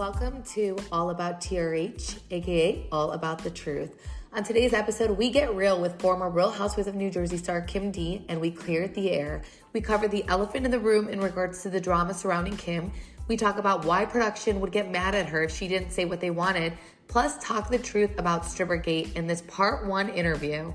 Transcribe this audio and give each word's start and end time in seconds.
Welcome 0.00 0.42
to 0.54 0.78
All 0.90 1.10
About 1.10 1.42
TRH, 1.42 2.20
aka 2.30 2.86
All 2.90 3.12
About 3.12 3.44
the 3.44 3.50
Truth. 3.50 4.00
On 4.32 4.42
today's 4.42 4.72
episode, 4.72 5.10
we 5.10 5.28
get 5.28 5.54
real 5.54 5.78
with 5.78 6.00
former 6.00 6.30
Real 6.30 6.50
Housewives 6.50 6.88
of 6.88 6.94
New 6.94 7.10
Jersey 7.10 7.36
star 7.36 7.60
Kim 7.60 7.90
D, 7.90 8.24
and 8.30 8.40
we 8.40 8.50
cleared 8.50 8.94
the 8.94 9.10
air. 9.10 9.42
We 9.74 9.82
cover 9.82 10.08
the 10.08 10.24
elephant 10.26 10.64
in 10.64 10.70
the 10.70 10.78
room 10.78 11.10
in 11.10 11.20
regards 11.20 11.62
to 11.64 11.68
the 11.68 11.82
drama 11.82 12.14
surrounding 12.14 12.56
Kim. 12.56 12.90
We 13.28 13.36
talk 13.36 13.58
about 13.58 13.84
why 13.84 14.06
production 14.06 14.58
would 14.60 14.72
get 14.72 14.90
mad 14.90 15.14
at 15.14 15.26
her 15.26 15.42
if 15.42 15.54
she 15.54 15.68
didn't 15.68 15.90
say 15.90 16.06
what 16.06 16.22
they 16.22 16.30
wanted, 16.30 16.72
plus, 17.06 17.36
talk 17.36 17.68
the 17.68 17.78
truth 17.78 18.18
about 18.18 18.44
Strippergate 18.44 19.14
in 19.16 19.26
this 19.26 19.42
part 19.42 19.86
one 19.86 20.08
interview. 20.08 20.72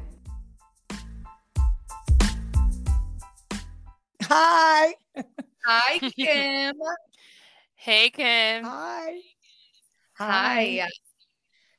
Hi. 4.21 4.93
Hi, 5.65 5.97
Kim. 6.15 6.75
Hey, 7.85 8.09
Kim. 8.09 8.63
Hi. 8.63 9.19
Hi. 10.17 10.87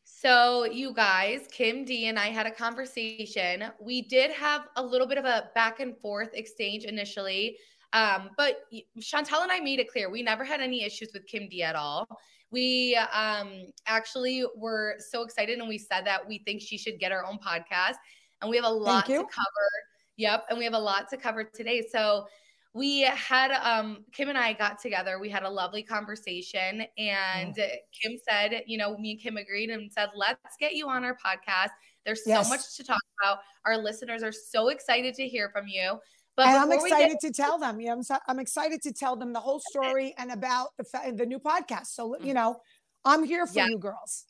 So, 0.05 0.63
you 0.63 0.95
guys, 0.95 1.49
Kim 1.51 1.85
D 1.85 2.07
and 2.07 2.17
I 2.17 2.27
had 2.27 2.47
a 2.47 2.53
conversation. 2.53 3.65
We 3.81 4.03
did 4.03 4.31
have 4.31 4.69
a 4.77 4.83
little 4.85 5.09
bit 5.09 5.19
of 5.19 5.25
a 5.25 5.51
back 5.57 5.81
and 5.81 5.99
forth 5.99 6.29
exchange 6.35 6.85
initially. 6.85 7.57
Um, 7.93 8.31
but 8.37 8.59
Chantel 9.01 9.43
and 9.43 9.51
I 9.51 9.59
made 9.59 9.81
it 9.81 9.91
clear 9.91 10.09
we 10.09 10.23
never 10.23 10.45
had 10.45 10.61
any 10.61 10.85
issues 10.85 11.11
with 11.13 11.27
Kim 11.27 11.49
D 11.49 11.65
at 11.65 11.75
all. 11.75 12.07
We 12.53 12.95
um, 13.13 13.65
actually 13.89 14.45
were 14.55 14.99
so 15.01 15.25
excited 15.25 15.59
and 15.59 15.69
we 15.69 15.77
said 15.77 16.07
that 16.07 16.25
we 16.25 16.39
think 16.39 16.63
she 16.63 16.79
should 16.79 17.01
get 17.01 17.11
her 17.11 17.27
own 17.27 17.41
podcast. 17.45 17.97
And 18.43 18.49
we 18.49 18.55
have 18.55 18.65
a 18.65 18.71
lot 18.71 19.07
to 19.07 19.13
cover. 19.15 19.71
Yep. 20.19 20.45
And 20.51 20.59
we 20.61 20.65
have 20.67 20.75
a 20.75 20.79
lot 20.79 21.11
to 21.11 21.17
cover 21.17 21.43
today. 21.43 21.85
So, 21.91 22.29
we 22.77 23.01
had 23.01 23.53
um 23.63 24.05
Kim 24.13 24.29
and 24.29 24.37
I 24.37 24.53
got 24.53 24.79
together. 24.79 25.19
We 25.19 25.31
had 25.31 25.45
a 25.45 25.49
lovely 25.49 25.83
conversation 25.83 26.85
and 26.99 27.57
oh. 27.59 27.67
Kim 28.03 28.19
said, 28.29 28.65
you 28.67 28.77
know, 28.77 28.99
me 28.99 29.13
and 29.13 29.21
Kim 29.21 29.39
agreed 29.39 29.71
and 29.71 29.91
said, 29.91 30.11
"Let's 30.15 30.57
get 30.61 30.75
you 30.75 30.87
on 30.91 31.03
our 31.03 31.17
podcast. 31.17 31.71
There's 32.05 32.21
yes. 32.27 32.47
so 32.47 32.51
much 32.51 32.77
to 32.77 32.85
talk 32.85 33.01
about. 33.19 33.39
Our 33.65 33.79
listeners 33.79 34.23
are 34.23 34.33
so 34.33 34.69
excited 34.69 35.15
to 35.15 35.27
hear 35.27 35.49
from 35.49 35.67
you." 35.67 35.99
But 36.37 36.49
and 36.49 36.59
I'm 36.59 36.73
excited 36.73 37.17
get- 37.23 37.33
to 37.33 37.33
tell 37.33 37.59
them. 37.59 37.81
Yeah, 37.81 37.93
I'm, 37.93 38.03
so, 38.03 38.19
I'm 38.29 38.39
excited 38.39 38.83
to 38.83 38.93
tell 38.93 39.17
them 39.17 39.33
the 39.33 39.41
whole 39.41 39.63
story 39.71 40.15
and 40.19 40.31
about 40.31 40.69
the 40.77 40.85
the 41.17 41.25
new 41.25 41.39
podcast. 41.39 41.87
So, 41.87 42.19
you 42.21 42.35
know, 42.35 42.61
I'm 43.07 43.25
here 43.25 43.47
for 43.47 43.55
yeah. 43.55 43.69
you 43.69 43.79
girls. 43.79 44.27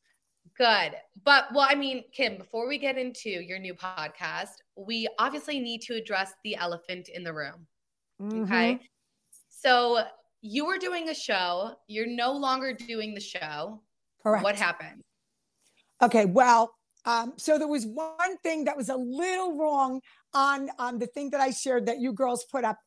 Good. 0.57 0.95
But 1.25 1.47
well, 1.53 1.67
I 1.69 1.75
mean, 1.75 2.05
Kim, 2.13 2.39
before 2.39 2.69
we 2.69 2.79
get 2.79 2.97
into 2.97 3.29
your 3.29 3.59
new 3.59 3.75
podcast, 3.75 4.55
we 4.77 5.09
obviously 5.19 5.59
need 5.59 5.81
to 5.83 5.95
address 5.95 6.33
the 6.45 6.55
elephant 6.55 7.09
in 7.09 7.25
the 7.25 7.33
room. 7.33 7.67
Mm-hmm. 8.21 8.45
Okay. 8.45 8.81
So 9.49 10.05
you 10.41 10.67
were 10.67 10.79
doing 10.79 11.09
a 11.09 11.15
show, 11.15 11.73
you're 11.89 12.07
no 12.07 12.33
longer 12.33 12.73
doing 12.73 13.15
the 13.15 13.21
show. 13.21 13.83
Correct. 14.23 14.45
What 14.45 14.57
happened? 14.57 15.03
Okay. 16.03 16.25
Well, 16.25 16.73
um, 17.05 17.35
so 17.37 17.59
there 17.59 17.69
was 17.69 17.87
one 17.87 18.37
thing 18.43 18.65
that 18.65 18.77
was 18.77 18.89
a 18.89 18.97
little 18.97 19.57
wrong 19.57 20.01
on 20.35 20.71
on 20.79 20.99
the 20.99 21.07
thing 21.07 21.31
that 21.31 21.41
I 21.41 21.51
shared 21.51 21.87
that 21.87 22.01
you 22.01 22.13
girls 22.13 22.45
put 22.51 22.65
up. 22.65 22.79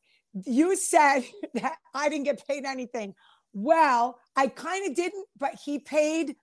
You 0.46 0.76
said 0.76 1.24
that 1.54 1.76
I 1.94 2.08
didn't 2.08 2.24
get 2.24 2.46
paid 2.46 2.64
anything. 2.64 3.14
Well, 3.52 4.18
I 4.36 4.46
kind 4.46 4.88
of 4.88 4.94
didn't, 4.94 5.26
but 5.38 5.58
he 5.64 5.80
paid 5.80 6.36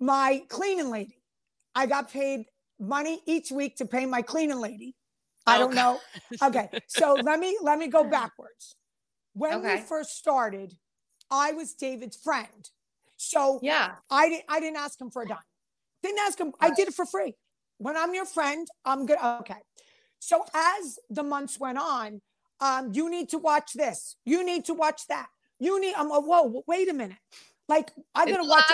my 0.00 0.42
cleaning 0.48 0.90
lady. 0.90 1.18
I 1.74 1.86
got 1.86 2.10
paid 2.10 2.46
money 2.78 3.20
each 3.26 3.50
week 3.50 3.76
to 3.76 3.86
pay 3.86 4.06
my 4.06 4.22
cleaning 4.22 4.60
lady. 4.60 4.94
I 5.46 5.58
don't 5.58 5.74
know. 5.74 6.00
Okay. 6.42 6.68
So 6.88 7.14
let 7.22 7.38
me 7.38 7.56
let 7.62 7.78
me 7.78 7.86
go 7.88 8.04
backwards. 8.04 8.76
When 9.32 9.54
okay. 9.58 9.76
we 9.76 9.80
first 9.82 10.16
started, 10.16 10.74
I 11.30 11.52
was 11.52 11.74
David's 11.74 12.16
friend. 12.16 12.70
So 13.16 13.60
yeah, 13.62 13.92
I 14.10 14.28
didn't 14.28 14.44
I 14.48 14.60
didn't 14.60 14.78
ask 14.78 15.00
him 15.00 15.10
for 15.10 15.22
a 15.22 15.26
dime. 15.26 15.38
Didn't 16.02 16.18
ask 16.20 16.38
him. 16.38 16.52
I 16.60 16.70
did 16.70 16.88
it 16.88 16.94
for 16.94 17.06
free. 17.06 17.34
When 17.78 17.96
I'm 17.96 18.14
your 18.14 18.26
friend, 18.26 18.66
I'm 18.84 19.06
good. 19.06 19.18
Okay. 19.22 19.60
So 20.18 20.44
as 20.54 20.98
the 21.10 21.22
months 21.22 21.58
went 21.60 21.78
on, 21.78 22.20
um, 22.60 22.90
you 22.92 23.10
need 23.10 23.28
to 23.30 23.38
watch 23.38 23.72
this. 23.74 24.16
You 24.24 24.44
need 24.44 24.64
to 24.66 24.74
watch 24.74 25.02
that. 25.08 25.26
You 25.58 25.80
need. 25.80 25.94
I'm. 25.96 26.10
Um, 26.10 26.24
whoa. 26.24 26.62
Wait 26.66 26.88
a 26.88 26.92
minute. 26.92 27.18
Like 27.68 27.90
I'm 28.14 28.28
gonna 28.28 28.48
watch. 28.48 28.64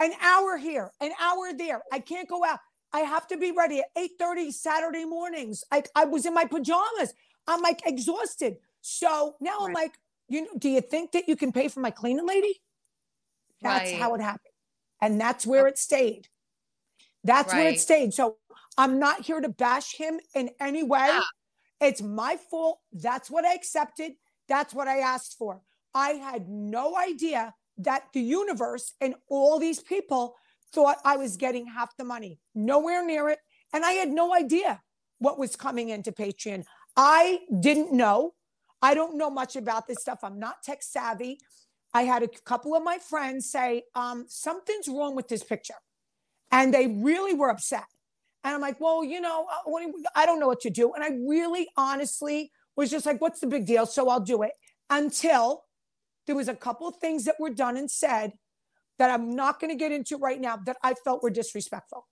An 0.00 0.12
hour 0.20 0.56
here, 0.56 0.90
an 1.00 1.12
hour 1.20 1.52
there. 1.56 1.80
I 1.92 2.00
can't 2.00 2.28
go 2.28 2.44
out. 2.44 2.58
I 2.94 3.00
have 3.00 3.26
to 3.26 3.36
be 3.36 3.50
ready 3.50 3.80
at 3.80 3.92
8:30 3.96 4.52
Saturday 4.52 5.04
mornings. 5.04 5.64
I, 5.72 5.82
I 5.96 6.04
was 6.04 6.26
in 6.26 6.32
my 6.32 6.44
pajamas. 6.44 7.12
I'm 7.48 7.60
like 7.60 7.82
exhausted. 7.84 8.58
So 8.82 9.34
now 9.40 9.58
right. 9.58 9.66
I'm 9.66 9.72
like, 9.72 9.98
you 10.28 10.42
know, 10.42 10.50
do 10.56 10.68
you 10.68 10.80
think 10.80 11.10
that 11.12 11.28
you 11.28 11.34
can 11.34 11.50
pay 11.50 11.66
for 11.66 11.80
my 11.80 11.90
cleaning 11.90 12.26
lady? 12.26 12.62
That's 13.60 13.90
right. 13.90 14.00
how 14.00 14.14
it 14.14 14.20
happened. 14.20 14.52
And 15.00 15.20
that's 15.20 15.44
where 15.44 15.66
it 15.66 15.76
stayed. 15.76 16.28
That's 17.24 17.52
right. 17.52 17.64
where 17.64 17.72
it 17.72 17.80
stayed. 17.80 18.14
So 18.14 18.36
I'm 18.78 19.00
not 19.00 19.22
here 19.22 19.40
to 19.40 19.48
bash 19.48 19.96
him 19.96 20.20
in 20.34 20.50
any 20.60 20.84
way. 20.84 21.08
Yeah. 21.08 21.20
It's 21.80 22.00
my 22.00 22.36
fault. 22.48 22.78
That's 22.92 23.28
what 23.28 23.44
I 23.44 23.54
accepted. 23.54 24.12
That's 24.48 24.72
what 24.72 24.86
I 24.86 24.98
asked 24.98 25.36
for. 25.36 25.62
I 25.94 26.10
had 26.10 26.48
no 26.48 26.96
idea 26.96 27.54
that 27.78 28.04
the 28.12 28.20
universe 28.20 28.92
and 29.00 29.16
all 29.28 29.58
these 29.58 29.80
people 29.80 30.36
thought 30.74 30.98
I 31.04 31.16
was 31.16 31.36
getting 31.36 31.66
half 31.66 31.96
the 31.96 32.04
money, 32.04 32.40
nowhere 32.54 33.04
near 33.04 33.28
it. 33.28 33.38
And 33.72 33.84
I 33.84 33.92
had 33.92 34.10
no 34.10 34.34
idea 34.34 34.82
what 35.18 35.38
was 35.38 35.56
coming 35.56 35.88
into 35.88 36.12
Patreon. 36.12 36.64
I 36.96 37.40
didn't 37.60 37.92
know. 37.92 38.34
I 38.82 38.94
don't 38.94 39.16
know 39.16 39.30
much 39.30 39.56
about 39.56 39.86
this 39.86 39.98
stuff. 40.00 40.20
I'm 40.22 40.38
not 40.38 40.62
tech 40.62 40.82
savvy. 40.82 41.38
I 41.94 42.02
had 42.02 42.22
a 42.22 42.28
couple 42.28 42.74
of 42.74 42.82
my 42.82 42.98
friends 42.98 43.50
say, 43.50 43.84
um, 43.94 44.26
something's 44.28 44.88
wrong 44.88 45.14
with 45.14 45.28
this 45.28 45.42
picture. 45.42 45.74
And 46.50 46.74
they 46.74 46.86
really 46.88 47.34
were 47.34 47.50
upset. 47.50 47.86
And 48.42 48.54
I'm 48.54 48.60
like, 48.60 48.80
well, 48.80 49.04
you 49.04 49.20
know, 49.20 49.46
uh, 49.50 49.86
I 50.14 50.26
don't 50.26 50.38
know 50.38 50.48
what 50.48 50.60
to 50.62 50.70
do. 50.70 50.92
And 50.92 51.02
I 51.02 51.10
really 51.26 51.68
honestly 51.76 52.52
was 52.76 52.90
just 52.90 53.06
like, 53.06 53.20
what's 53.20 53.40
the 53.40 53.46
big 53.46 53.66
deal? 53.66 53.86
So 53.86 54.08
I'll 54.08 54.20
do 54.20 54.42
it 54.42 54.52
until 54.90 55.64
there 56.26 56.36
was 56.36 56.48
a 56.48 56.54
couple 56.54 56.86
of 56.86 56.96
things 56.96 57.24
that 57.24 57.36
were 57.38 57.50
done 57.50 57.76
and 57.76 57.90
said 57.90 58.32
that 58.98 59.10
I'm 59.10 59.34
not 59.34 59.60
going 59.60 59.70
to 59.70 59.76
get 59.76 59.92
into 59.92 60.16
right 60.16 60.40
now 60.40 60.56
that 60.66 60.76
I 60.82 60.94
felt 60.94 61.22
were 61.22 61.30
disrespectful. 61.30 62.06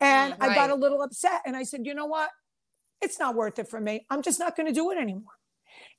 And 0.00 0.34
right. 0.40 0.50
I 0.50 0.54
got 0.54 0.70
a 0.70 0.74
little 0.74 1.02
upset 1.02 1.42
and 1.46 1.56
I 1.56 1.62
said, 1.62 1.80
you 1.84 1.94
know 1.94 2.06
what? 2.06 2.30
It's 3.00 3.18
not 3.18 3.34
worth 3.34 3.58
it 3.58 3.68
for 3.68 3.80
me. 3.80 4.06
I'm 4.10 4.22
just 4.22 4.38
not 4.38 4.56
going 4.56 4.66
to 4.66 4.72
do 4.72 4.90
it 4.90 4.98
anymore. 4.98 5.32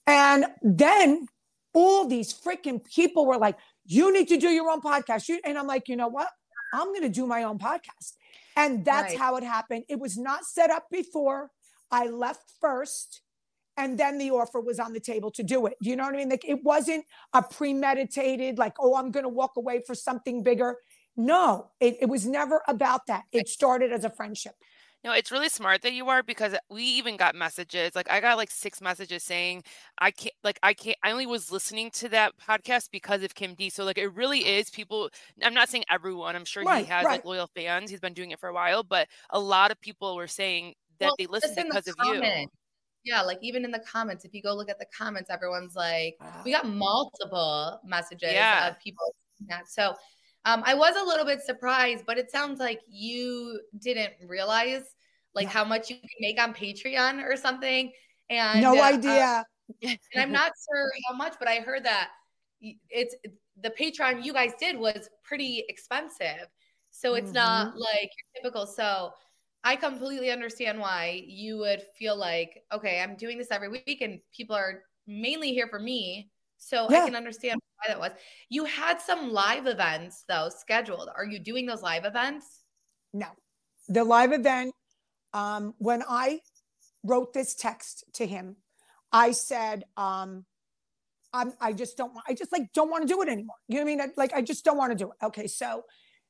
And 0.06 0.46
then 0.62 1.28
all 1.74 2.08
these 2.08 2.34
freaking 2.34 2.84
people 2.84 3.26
were 3.26 3.38
like, 3.38 3.58
you 3.86 4.12
need 4.14 4.28
to 4.30 4.38
do 4.38 4.50
your 4.50 4.70
own 4.70 4.82
podcast. 4.82 5.28
You, 5.28 5.40
And 5.46 5.58
I'm 5.58 5.68
like, 5.68 5.88
you 5.88 5.96
know 5.96 6.08
what? 6.08 6.30
I'm 6.74 6.88
going 6.88 7.04
to 7.04 7.10
do 7.10 7.26
my 7.26 7.44
own 7.44 7.60
podcast. 7.60 8.14
And 8.56 8.84
that's 8.84 9.14
right. 9.14 9.20
how 9.20 9.36
it 9.38 9.44
happened. 9.44 9.84
It 9.88 10.00
was 10.00 10.18
not 10.18 10.44
set 10.46 10.70
up 10.70 10.86
before. 10.92 11.52
I 11.92 12.08
left 12.08 12.44
first 12.60 13.22
and 13.78 13.98
then 13.98 14.18
the 14.18 14.32
offer 14.32 14.60
was 14.60 14.80
on 14.80 14.94
the 14.94 15.00
table 15.00 15.32
to 15.32 15.44
do 15.44 15.66
it. 15.68 15.76
Do 15.82 15.90
you 15.90 15.96
know 15.96 16.04
what 16.04 16.16
I 16.16 16.18
mean? 16.18 16.30
Like 16.30 16.48
it 16.48 16.64
wasn't 16.64 17.06
a 17.34 17.44
premeditated, 17.44 18.58
like, 18.58 18.74
oh, 18.80 18.96
I'm 18.96 19.12
going 19.12 19.24
to 19.24 19.30
walk 19.30 19.52
away 19.56 19.84
for 19.86 19.96
something 19.96 20.44
bigger. 20.44 20.78
No, 21.16 21.70
it, 21.80 21.98
it 22.02 22.06
was 22.08 22.26
never 22.26 22.62
about 22.68 23.08
that. 23.08 23.24
It 23.32 23.48
started 23.48 23.92
as 23.92 24.04
a 24.04 24.10
friendship. 24.10 24.54
No, 25.04 25.14
it's 25.14 25.32
really 25.32 25.50
smart 25.50 25.84
that 25.84 25.94
you 25.94 26.10
are 26.10 26.24
because 26.24 26.56
we 26.70 26.84
even 26.84 27.18
got 27.18 27.36
messages. 27.36 27.96
Like 27.96 28.10
I 28.10 28.20
got 28.20 28.36
like 28.36 28.50
six 28.50 28.82
messages 28.82 29.24
saying 29.24 29.64
I 30.00 30.12
can't 30.12 30.34
like 30.44 30.60
I 30.64 30.74
can't 30.74 30.98
I 31.04 31.12
only 31.12 31.28
was 31.28 31.52
listening 31.52 31.92
to 31.92 32.10
that 32.10 32.34
podcast 32.38 32.90
because 32.92 33.22
of 33.24 33.36
Kim 33.36 33.54
D. 33.54 33.70
So 33.70 33.86
like 33.86 34.00
it 34.00 34.08
really 34.08 34.40
is 34.40 34.70
people 34.70 35.10
I'm 35.42 35.54
not 35.54 35.70
saying 35.70 35.86
everyone. 35.90 36.36
I'm 36.36 36.46
sure 36.46 36.64
right, 36.64 36.84
he 36.84 36.92
has 36.92 37.06
right. 37.06 37.14
like 37.14 37.26
loyal 37.26 37.48
fans. 37.56 37.92
He's 37.92 38.00
been 38.00 38.14
doing 38.14 38.32
it 38.32 38.40
for 38.40 38.50
a 38.50 38.54
while, 38.54 38.84
but 38.84 39.08
a 39.30 39.40
lot 39.40 39.72
of 39.72 39.80
people 39.80 40.16
were 40.16 40.28
saying 40.28 40.74
that 41.00 41.06
well, 41.06 41.16
they 41.20 41.28
listened 41.28 41.56
because 41.56 41.86
the 41.86 41.96
of 42.00 42.16
you. 42.16 42.48
Yeah, 43.08 43.22
like 43.22 43.40
even 43.42 43.64
in 43.64 43.72
the 43.72 43.80
comments, 43.80 44.26
if 44.26 44.34
you 44.34 44.42
go 44.42 44.54
look 44.54 44.70
at 44.70 44.80
the 44.80 44.86
comments, 44.96 45.30
everyone's 45.30 45.76
like, 45.76 46.18
wow. 46.20 46.42
we 46.44 46.52
got 46.52 46.68
multiple 46.68 47.80
messages 47.86 48.34
yeah. 48.34 48.68
of 48.68 48.80
people. 48.80 49.16
That. 49.48 49.70
So 49.70 49.94
um, 50.46 50.62
I 50.66 50.74
was 50.74 50.96
a 50.96 51.04
little 51.04 51.26
bit 51.26 51.42
surprised, 51.42 52.06
but 52.06 52.18
it 52.18 52.30
sounds 52.32 52.60
like 52.60 52.82
you 52.90 53.62
didn't 53.80 54.14
realize 54.26 54.84
like 55.36 55.48
how 55.48 55.64
much 55.64 55.90
you 55.90 55.98
can 55.98 56.10
make 56.20 56.42
on 56.42 56.54
Patreon 56.54 57.24
or 57.24 57.36
something. 57.38 57.92
And 58.30 58.62
no 58.62 58.78
uh, 58.78 58.84
idea. 58.84 59.46
and 59.84 60.00
I'm 60.18 60.32
not 60.32 60.52
sure 60.70 60.92
how 61.08 61.16
much, 61.16 61.36
but 61.40 61.48
I 61.48 61.58
heard 61.60 61.86
that 61.86 62.10
it's 62.62 63.16
the 63.62 63.70
Patreon 63.70 64.24
you 64.26 64.34
guys 64.34 64.52
did 64.60 64.78
was 64.78 65.10
pretty 65.24 65.64
expensive. 65.70 66.48
So 66.92 67.14
it's 67.14 67.28
mm-hmm. 67.28 67.36
not 67.36 67.78
like 67.78 68.10
your 68.18 68.42
typical. 68.42 68.66
So 68.66 69.12
I 69.64 69.76
completely 69.76 70.32
understand 70.32 70.80
why 70.80 71.24
you 71.28 71.58
would 71.58 71.82
feel 71.98 72.18
like, 72.18 72.64
okay, 72.72 73.02
I'm 73.02 73.16
doing 73.16 73.38
this 73.38 73.52
every 73.52 73.70
week 73.70 74.02
and 74.02 74.20
people 74.36 74.56
are 74.56 74.84
mainly 75.08 75.54
here 75.54 75.68
for 75.68 75.80
me. 75.80 76.30
So 76.58 76.88
yeah. 76.90 77.02
I 77.02 77.06
can 77.06 77.16
understand 77.16 77.60
why 77.78 77.94
that 77.94 78.00
was. 78.00 78.12
You 78.50 78.66
had 78.66 79.02
some 79.02 79.32
live 79.32 79.68
events 79.68 80.24
though 80.28 80.50
scheduled. 80.50 81.10
Are 81.16 81.26
you 81.26 81.40
doing 81.40 81.66
those 81.66 81.82
live 81.82 82.06
events? 82.06 82.64
No. 83.14 83.28
The 83.88 84.04
live 84.04 84.32
event, 84.32 84.74
um, 85.34 85.74
when 85.78 86.04
I 86.08 86.40
wrote 87.04 87.34
this 87.34 87.56
text 87.56 88.04
to 88.14 88.26
him, 88.26 88.58
I 89.12 89.32
said, 89.32 89.86
um, 89.96 90.46
I'm, 91.34 91.54
I 91.62 91.74
just 91.74 91.98
don't 91.98 92.14
want, 92.14 92.26
I 92.28 92.34
just 92.34 92.52
like 92.52 92.72
don't 92.74 92.90
want 92.90 93.08
to 93.08 93.14
do 93.14 93.22
it 93.22 93.30
anymore. 93.30 93.56
You 93.68 93.76
know 93.76 93.86
what 93.86 93.92
I 93.92 93.96
mean? 94.06 94.14
Like, 94.18 94.34
I 94.34 94.42
just 94.42 94.66
don't 94.66 94.78
want 94.78 94.92
to 94.92 94.98
do 94.98 95.12
it. 95.12 95.26
Okay. 95.26 95.48
So 95.48 95.84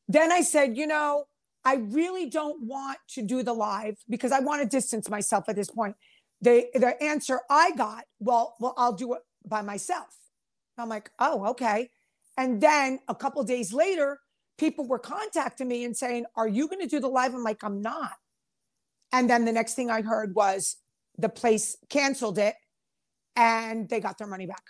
then 0.07 0.31
I 0.31 0.41
said, 0.41 0.77
you 0.77 0.87
know, 0.87 1.25
I 1.67 1.75
really 1.89 2.29
don't 2.29 2.61
want 2.61 2.97
to 3.09 3.21
do 3.21 3.43
the 3.43 3.51
live 3.51 3.97
because 4.07 4.31
I 4.31 4.39
want 4.39 4.61
to 4.61 4.67
distance 4.69 5.09
myself 5.09 5.49
at 5.49 5.57
this 5.57 5.69
point. 5.69 5.97
The, 6.39 6.67
the 6.73 6.95
answer 7.03 7.41
I 7.49 7.71
got, 7.71 8.05
well, 8.19 8.55
well, 8.61 8.73
I'll 8.77 8.93
do 8.93 9.15
it 9.15 9.21
by 9.45 9.61
myself. 9.63 10.15
I'm 10.77 10.87
like, 10.87 11.11
oh, 11.19 11.47
okay. 11.47 11.89
And 12.37 12.61
then 12.61 12.99
a 13.09 13.15
couple 13.15 13.43
days 13.43 13.73
later, 13.73 14.21
people 14.57 14.87
were 14.87 14.97
contacting 14.97 15.67
me 15.67 15.83
and 15.83 15.97
saying, 15.97 16.25
Are 16.37 16.47
you 16.47 16.69
going 16.69 16.79
to 16.79 16.87
do 16.87 17.01
the 17.01 17.09
live? 17.09 17.33
I'm 17.33 17.43
like, 17.43 17.61
I'm 17.65 17.81
not. 17.81 18.13
And 19.11 19.29
then 19.29 19.43
the 19.43 19.51
next 19.51 19.73
thing 19.73 19.91
I 19.91 20.01
heard 20.03 20.33
was 20.35 20.77
the 21.17 21.27
place 21.27 21.75
canceled 21.89 22.37
it 22.37 22.55
and 23.35 23.89
they 23.89 23.99
got 23.99 24.17
their 24.17 24.27
money 24.27 24.45
back. 24.45 24.63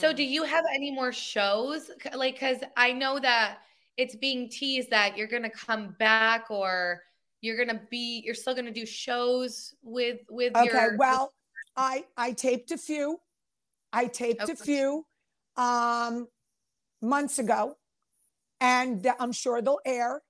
So, 0.00 0.12
do 0.12 0.24
you 0.24 0.42
mm. 0.42 0.48
have 0.48 0.64
any 0.74 0.90
more 0.90 1.12
shows? 1.12 1.88
Like, 2.12 2.34
because 2.34 2.58
I 2.76 2.90
know 2.90 3.20
that 3.20 3.58
it's 3.98 4.14
being 4.14 4.48
teased 4.48 4.90
that 4.90 5.18
you're 5.18 5.26
going 5.26 5.42
to 5.42 5.50
come 5.50 5.94
back 5.98 6.50
or 6.50 7.02
you're 7.40 7.56
going 7.56 7.68
to 7.68 7.80
be, 7.90 8.22
you're 8.24 8.34
still 8.34 8.54
going 8.54 8.64
to 8.64 8.72
do 8.72 8.86
shows 8.86 9.74
with, 9.82 10.20
with 10.30 10.56
okay, 10.56 10.70
your. 10.72 10.96
well, 10.96 11.32
I, 11.76 12.04
I 12.16 12.32
taped 12.32 12.70
a 12.70 12.78
few. 12.78 13.18
I 13.92 14.06
taped 14.06 14.42
okay. 14.42 14.52
a 14.52 14.56
few 14.56 15.04
um, 15.56 16.28
months 17.02 17.38
ago 17.38 17.76
and 18.60 19.06
I'm 19.18 19.32
sure 19.32 19.60
they'll 19.60 19.80
air. 19.84 20.22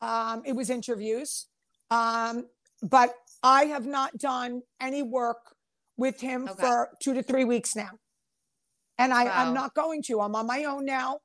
Um, 0.00 0.42
it 0.44 0.54
was 0.54 0.68
interviews. 0.68 1.46
Um, 1.90 2.46
but 2.82 3.14
I 3.42 3.66
have 3.66 3.86
not 3.86 4.18
done 4.18 4.62
any 4.80 5.02
work 5.02 5.54
with 5.96 6.20
him 6.20 6.48
okay. 6.48 6.60
for 6.60 6.90
two 7.00 7.14
to 7.14 7.22
three 7.22 7.44
weeks 7.44 7.76
now. 7.76 7.90
And 8.98 9.12
I, 9.12 9.24
wow. 9.24 9.32
I'm 9.36 9.54
not 9.54 9.74
going 9.74 10.02
to. 10.04 10.20
I'm 10.20 10.34
on 10.34 10.46
my 10.46 10.64
own 10.64 10.84
now. 10.84 11.20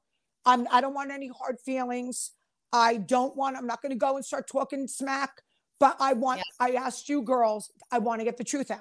I'm, 0.46 0.68
I 0.72 0.82
don't 0.82 0.94
want 0.94 1.12
any 1.12 1.30
hard 1.30 1.60
feelings. 1.60 2.32
I 2.74 2.98
don't 2.98 3.36
want, 3.36 3.58
I'm 3.58 3.68
not 3.68 3.82
going 3.82 3.92
to 3.92 3.98
go 3.98 4.16
and 4.16 4.26
start 4.26 4.48
talking 4.50 4.88
smack, 4.88 5.42
but 5.80 5.98
I 6.00 6.14
want, 6.14 6.40
yeah. 6.40 6.66
I 6.68 6.72
asked 6.72 7.10
you 7.10 7.22
girls, 7.22 7.72
I 7.92 8.00
want 8.00 8.22
to 8.22 8.26
get 8.26 8.38
the 8.38 8.44
truth 8.44 8.72
out. 8.72 8.80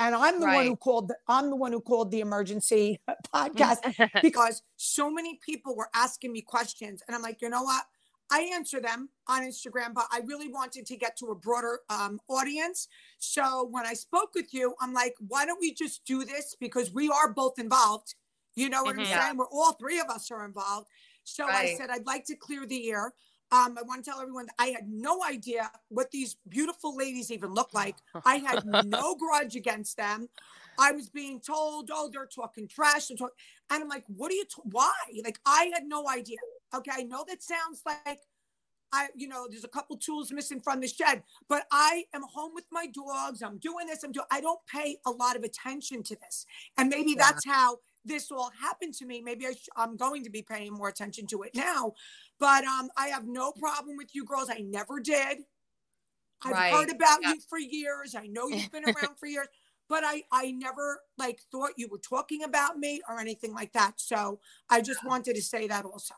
And 0.00 0.14
I'm 0.14 0.40
the 0.40 0.46
right. 0.46 0.56
one 0.56 0.66
who 0.66 0.76
called, 0.76 1.08
the, 1.08 1.16
I'm 1.28 1.50
the 1.50 1.56
one 1.56 1.72
who 1.72 1.80
called 1.80 2.10
the 2.10 2.20
emergency 2.20 3.00
podcast 3.34 3.78
because 4.22 4.62
so 4.76 5.10
many 5.10 5.38
people 5.44 5.76
were 5.76 5.90
asking 5.94 6.32
me 6.32 6.40
questions. 6.40 7.02
And 7.06 7.14
I'm 7.14 7.22
like, 7.22 7.42
you 7.42 7.50
know 7.50 7.62
what? 7.62 7.84
I 8.32 8.50
answer 8.54 8.80
them 8.80 9.08
on 9.26 9.42
Instagram, 9.42 9.92
but 9.92 10.06
I 10.12 10.20
really 10.24 10.48
wanted 10.48 10.86
to 10.86 10.96
get 10.96 11.16
to 11.18 11.26
a 11.26 11.34
broader 11.34 11.80
um, 11.90 12.20
audience. 12.28 12.86
So 13.18 13.66
when 13.70 13.84
I 13.84 13.94
spoke 13.94 14.30
with 14.34 14.54
you, 14.54 14.74
I'm 14.80 14.94
like, 14.94 15.14
why 15.18 15.44
don't 15.44 15.60
we 15.60 15.74
just 15.74 16.04
do 16.04 16.24
this? 16.24 16.56
Because 16.58 16.92
we 16.92 17.08
are 17.08 17.32
both 17.32 17.58
involved. 17.58 18.14
You 18.54 18.68
know 18.68 18.82
what 18.82 18.96
mm-hmm. 18.96 19.12
I'm 19.12 19.20
saying? 19.20 19.36
We're 19.36 19.46
all 19.46 19.72
three 19.72 20.00
of 20.00 20.08
us 20.08 20.30
are 20.30 20.44
involved. 20.44 20.88
So 21.24 21.46
right. 21.46 21.70
I 21.70 21.74
said, 21.76 21.90
I'd 21.90 22.06
like 22.06 22.24
to 22.26 22.36
clear 22.36 22.66
the 22.66 22.90
air. 22.90 23.12
Um, 23.52 23.76
I 23.76 23.82
want 23.82 24.04
to 24.04 24.10
tell 24.10 24.20
everyone 24.20 24.46
that 24.46 24.54
I 24.58 24.68
had 24.68 24.88
no 24.88 25.24
idea 25.24 25.70
what 25.88 26.10
these 26.10 26.36
beautiful 26.48 26.96
ladies 26.96 27.32
even 27.32 27.52
look 27.52 27.74
like. 27.74 27.96
I 28.24 28.36
had 28.36 28.64
no 28.86 29.16
grudge 29.16 29.56
against 29.56 29.96
them. 29.96 30.28
I 30.78 30.92
was 30.92 31.08
being 31.08 31.40
told, 31.40 31.90
oh, 31.92 32.08
they're 32.12 32.26
talking 32.26 32.68
trash. 32.68 33.10
And, 33.10 33.18
talk-. 33.18 33.34
and 33.70 33.82
I'm 33.82 33.88
like, 33.88 34.04
what 34.06 34.30
are 34.30 34.34
you, 34.34 34.44
t- 34.44 34.62
why? 34.64 34.92
Like, 35.24 35.40
I 35.44 35.70
had 35.74 35.84
no 35.84 36.08
idea. 36.08 36.38
Okay. 36.74 36.92
I 36.94 37.02
know 37.02 37.24
that 37.28 37.42
sounds 37.42 37.82
like 37.84 38.20
I, 38.92 39.08
you 39.14 39.28
know, 39.28 39.46
there's 39.48 39.64
a 39.64 39.68
couple 39.68 39.96
tools 39.96 40.32
missing 40.32 40.60
from 40.60 40.80
the 40.80 40.88
shed, 40.88 41.22
but 41.48 41.64
I 41.70 42.04
am 42.12 42.22
home 42.22 42.52
with 42.54 42.64
my 42.72 42.86
dogs. 42.86 43.42
I'm 43.42 43.58
doing 43.58 43.86
this. 43.86 44.02
I'm 44.02 44.12
doing, 44.12 44.26
I 44.30 44.40
don't 44.40 44.60
pay 44.66 44.96
a 45.06 45.10
lot 45.10 45.36
of 45.36 45.44
attention 45.44 46.02
to 46.04 46.16
this. 46.16 46.46
And 46.76 46.88
maybe 46.88 47.10
yeah. 47.10 47.24
that's 47.26 47.46
how 47.46 47.78
this 48.04 48.30
all 48.30 48.50
happened 48.60 48.94
to 48.94 49.06
me. 49.06 49.20
Maybe 49.20 49.46
I 49.46 49.52
sh- 49.52 49.68
I'm 49.76 49.96
going 49.96 50.24
to 50.24 50.30
be 50.30 50.42
paying 50.42 50.72
more 50.72 50.88
attention 50.88 51.26
to 51.28 51.42
it 51.42 51.54
now. 51.54 51.92
But 52.38 52.64
um, 52.64 52.88
I 52.96 53.08
have 53.08 53.26
no 53.26 53.52
problem 53.52 53.96
with 53.96 54.14
you 54.14 54.24
girls. 54.24 54.48
I 54.50 54.60
never 54.60 55.00
did. 55.00 55.38
I've 56.42 56.52
right. 56.52 56.72
heard 56.72 56.90
about 56.90 57.18
yeah. 57.22 57.32
you 57.32 57.40
for 57.48 57.58
years. 57.58 58.14
I 58.14 58.26
know 58.26 58.48
you've 58.48 58.72
been 58.72 58.84
around 58.84 59.18
for 59.18 59.26
years 59.26 59.46
but 59.90 60.04
I 60.06 60.22
I 60.32 60.52
never 60.52 61.00
like 61.18 61.40
thought 61.52 61.72
you 61.76 61.88
were 61.90 61.98
talking 61.98 62.44
about 62.44 62.78
me 62.78 63.02
or 63.06 63.18
anything 63.20 63.52
like 63.52 63.72
that. 63.72 63.94
So 63.96 64.38
I 64.70 64.80
just 64.80 65.04
wanted 65.04 65.34
to 65.34 65.42
say 65.42 65.66
that 65.66 65.84
also. 65.84 66.14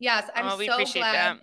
Yes, 0.00 0.28
I'm 0.34 0.46
oh, 0.46 0.58
so 0.58 0.92
glad. 0.92 1.14
That. 1.14 1.40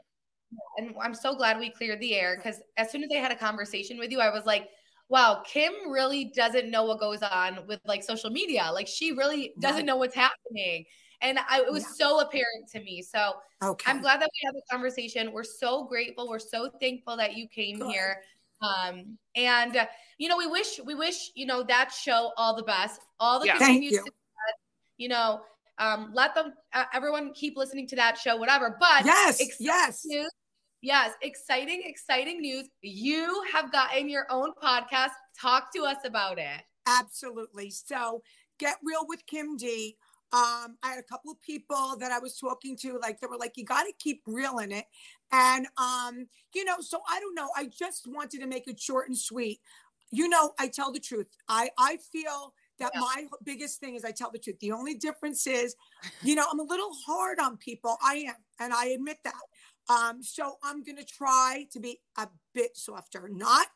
And 0.77 0.93
I'm 1.01 1.13
so 1.13 1.33
glad 1.35 1.59
we 1.59 1.69
cleared 1.69 2.01
the 2.01 2.15
air 2.15 2.35
because 2.35 2.59
as 2.75 2.91
soon 2.91 3.03
as 3.03 3.09
I 3.15 3.19
had 3.19 3.31
a 3.31 3.37
conversation 3.37 3.97
with 3.97 4.11
you, 4.11 4.19
I 4.19 4.29
was 4.29 4.45
like, 4.45 4.67
wow, 5.11 5.43
Kim 5.45 5.73
really 5.89 6.23
doesn't 6.33 6.71
know 6.71 6.85
what 6.85 7.01
goes 7.01 7.21
on 7.21 7.59
with 7.67 7.81
like 7.85 8.01
social 8.01 8.29
media. 8.29 8.69
Like 8.73 8.87
she 8.87 9.11
really 9.11 9.53
doesn't 9.59 9.79
right. 9.79 9.85
know 9.85 9.97
what's 9.97 10.15
happening. 10.15 10.85
And 11.21 11.37
I, 11.49 11.59
it 11.59 11.71
was 11.71 11.83
yeah. 11.83 12.07
so 12.07 12.19
apparent 12.21 12.69
to 12.71 12.79
me. 12.79 13.01
So 13.01 13.33
okay. 13.61 13.91
I'm 13.91 13.99
glad 13.99 14.21
that 14.21 14.29
we 14.33 14.45
had 14.45 14.55
the 14.55 14.61
conversation. 14.71 15.33
We're 15.33 15.43
so 15.43 15.83
grateful. 15.83 16.29
We're 16.29 16.39
so 16.39 16.71
thankful 16.79 17.17
that 17.17 17.35
you 17.35 17.49
came 17.49 17.79
Good. 17.79 17.91
here. 17.91 18.21
Um, 18.61 19.17
and 19.35 19.75
uh, 19.75 19.85
you 20.17 20.29
know, 20.29 20.37
we 20.37 20.47
wish 20.47 20.79
we 20.85 20.95
wish 20.95 21.31
you 21.35 21.45
know 21.45 21.61
that 21.63 21.91
show 21.91 22.31
all 22.37 22.55
the 22.55 22.63
best, 22.63 23.01
all 23.19 23.39
the 23.39 23.47
yeah. 23.47 23.57
continued 23.57 23.91
you. 23.91 23.97
success. 23.97 24.13
You 24.97 25.09
know, 25.09 25.41
um, 25.77 26.11
let 26.13 26.33
them 26.35 26.53
uh, 26.73 26.85
everyone 26.93 27.33
keep 27.33 27.57
listening 27.57 27.87
to 27.87 27.97
that 27.97 28.17
show, 28.17 28.37
whatever. 28.37 28.77
But 28.79 29.03
yes, 29.03 29.41
yes, 29.59 30.03
news, 30.05 30.31
yes, 30.81 31.13
exciting, 31.21 31.83
exciting 31.85 32.41
news. 32.41 32.67
You 32.81 33.43
have 33.53 33.71
gotten 33.71 34.09
your 34.09 34.25
own 34.29 34.51
podcast. 34.61 35.11
Talk 35.39 35.73
to 35.75 35.83
us 35.83 35.97
about 36.05 36.37
it. 36.37 36.61
Absolutely. 36.87 37.69
So, 37.69 38.21
get 38.59 38.77
real 38.83 39.05
with 39.07 39.25
Kim 39.27 39.57
D. 39.57 39.95
Um, 40.33 40.77
I 40.81 40.91
had 40.91 40.99
a 40.99 41.03
couple 41.03 41.31
of 41.31 41.41
people 41.41 41.97
that 41.99 42.11
I 42.11 42.19
was 42.19 42.37
talking 42.37 42.77
to, 42.77 42.97
like 43.01 43.19
they 43.19 43.27
were 43.27 43.37
like, 43.37 43.57
"You 43.57 43.65
got 43.65 43.83
to 43.83 43.93
keep 43.99 44.21
real 44.25 44.59
in 44.59 44.71
it," 44.71 44.85
and 45.31 45.67
um, 45.77 46.27
you 46.55 46.63
know, 46.63 46.77
so 46.79 47.01
I 47.09 47.19
don't 47.19 47.35
know. 47.35 47.49
I 47.55 47.65
just 47.65 48.07
wanted 48.07 48.39
to 48.39 48.47
make 48.47 48.67
it 48.67 48.79
short 48.79 49.09
and 49.09 49.17
sweet. 49.17 49.59
You 50.09 50.29
know, 50.29 50.53
I 50.57 50.69
tell 50.69 50.91
the 50.91 51.01
truth. 51.01 51.27
I 51.49 51.69
I 51.77 51.97
feel 52.11 52.53
that 52.79 52.91
yeah. 52.95 53.01
my 53.01 53.25
biggest 53.43 53.79
thing 53.81 53.95
is 53.95 54.05
I 54.05 54.11
tell 54.11 54.31
the 54.31 54.39
truth. 54.39 54.59
The 54.59 54.71
only 54.71 54.95
difference 54.95 55.45
is, 55.47 55.75
you 56.23 56.35
know, 56.35 56.45
I'm 56.49 56.59
a 56.59 56.63
little 56.63 56.91
hard 57.05 57.39
on 57.39 57.57
people. 57.57 57.97
I 58.01 58.25
am, 58.27 58.35
and 58.59 58.73
I 58.73 58.87
admit 58.87 59.17
that. 59.25 59.33
Um, 59.89 60.21
so 60.21 60.57
I'm 60.63 60.83
gonna 60.83 61.03
try 61.03 61.67
to 61.71 61.79
be 61.79 61.99
a 62.17 62.27
bit 62.53 62.77
softer, 62.77 63.29
not 63.31 63.67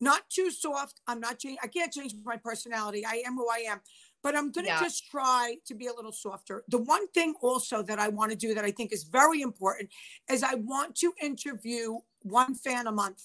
not 0.00 0.30
too 0.30 0.50
soft. 0.50 1.00
I'm 1.08 1.20
not 1.20 1.40
changing. 1.40 1.58
I 1.62 1.66
can't 1.66 1.92
change 1.92 2.14
my 2.24 2.36
personality. 2.36 3.04
I 3.04 3.22
am 3.26 3.34
who 3.34 3.48
I 3.48 3.64
am 3.68 3.80
but 4.22 4.36
I'm 4.36 4.50
going 4.50 4.66
to 4.66 4.72
yeah. 4.72 4.80
just 4.80 5.08
try 5.10 5.56
to 5.66 5.74
be 5.74 5.86
a 5.86 5.92
little 5.92 6.12
softer. 6.12 6.64
The 6.68 6.78
one 6.78 7.08
thing 7.08 7.34
also 7.40 7.82
that 7.82 7.98
I 7.98 8.08
want 8.08 8.30
to 8.30 8.36
do 8.36 8.54
that 8.54 8.64
I 8.64 8.70
think 8.70 8.92
is 8.92 9.04
very 9.04 9.40
important 9.40 9.90
is 10.30 10.42
I 10.42 10.54
want 10.54 10.96
to 10.96 11.12
interview 11.22 11.98
one 12.22 12.54
fan 12.54 12.86
a 12.86 12.92
month. 12.92 13.24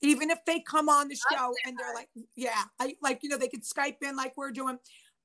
Even 0.00 0.30
if 0.30 0.44
they 0.44 0.60
come 0.60 0.88
on 0.88 1.08
the 1.08 1.16
show 1.16 1.54
and 1.64 1.76
they're 1.78 1.94
like, 1.94 2.08
yeah, 2.36 2.62
I 2.78 2.96
like, 3.00 3.22
you 3.22 3.28
know, 3.28 3.38
they 3.38 3.48
could 3.48 3.62
Skype 3.62 4.02
in 4.02 4.16
like 4.16 4.36
we're 4.36 4.50
doing. 4.50 4.78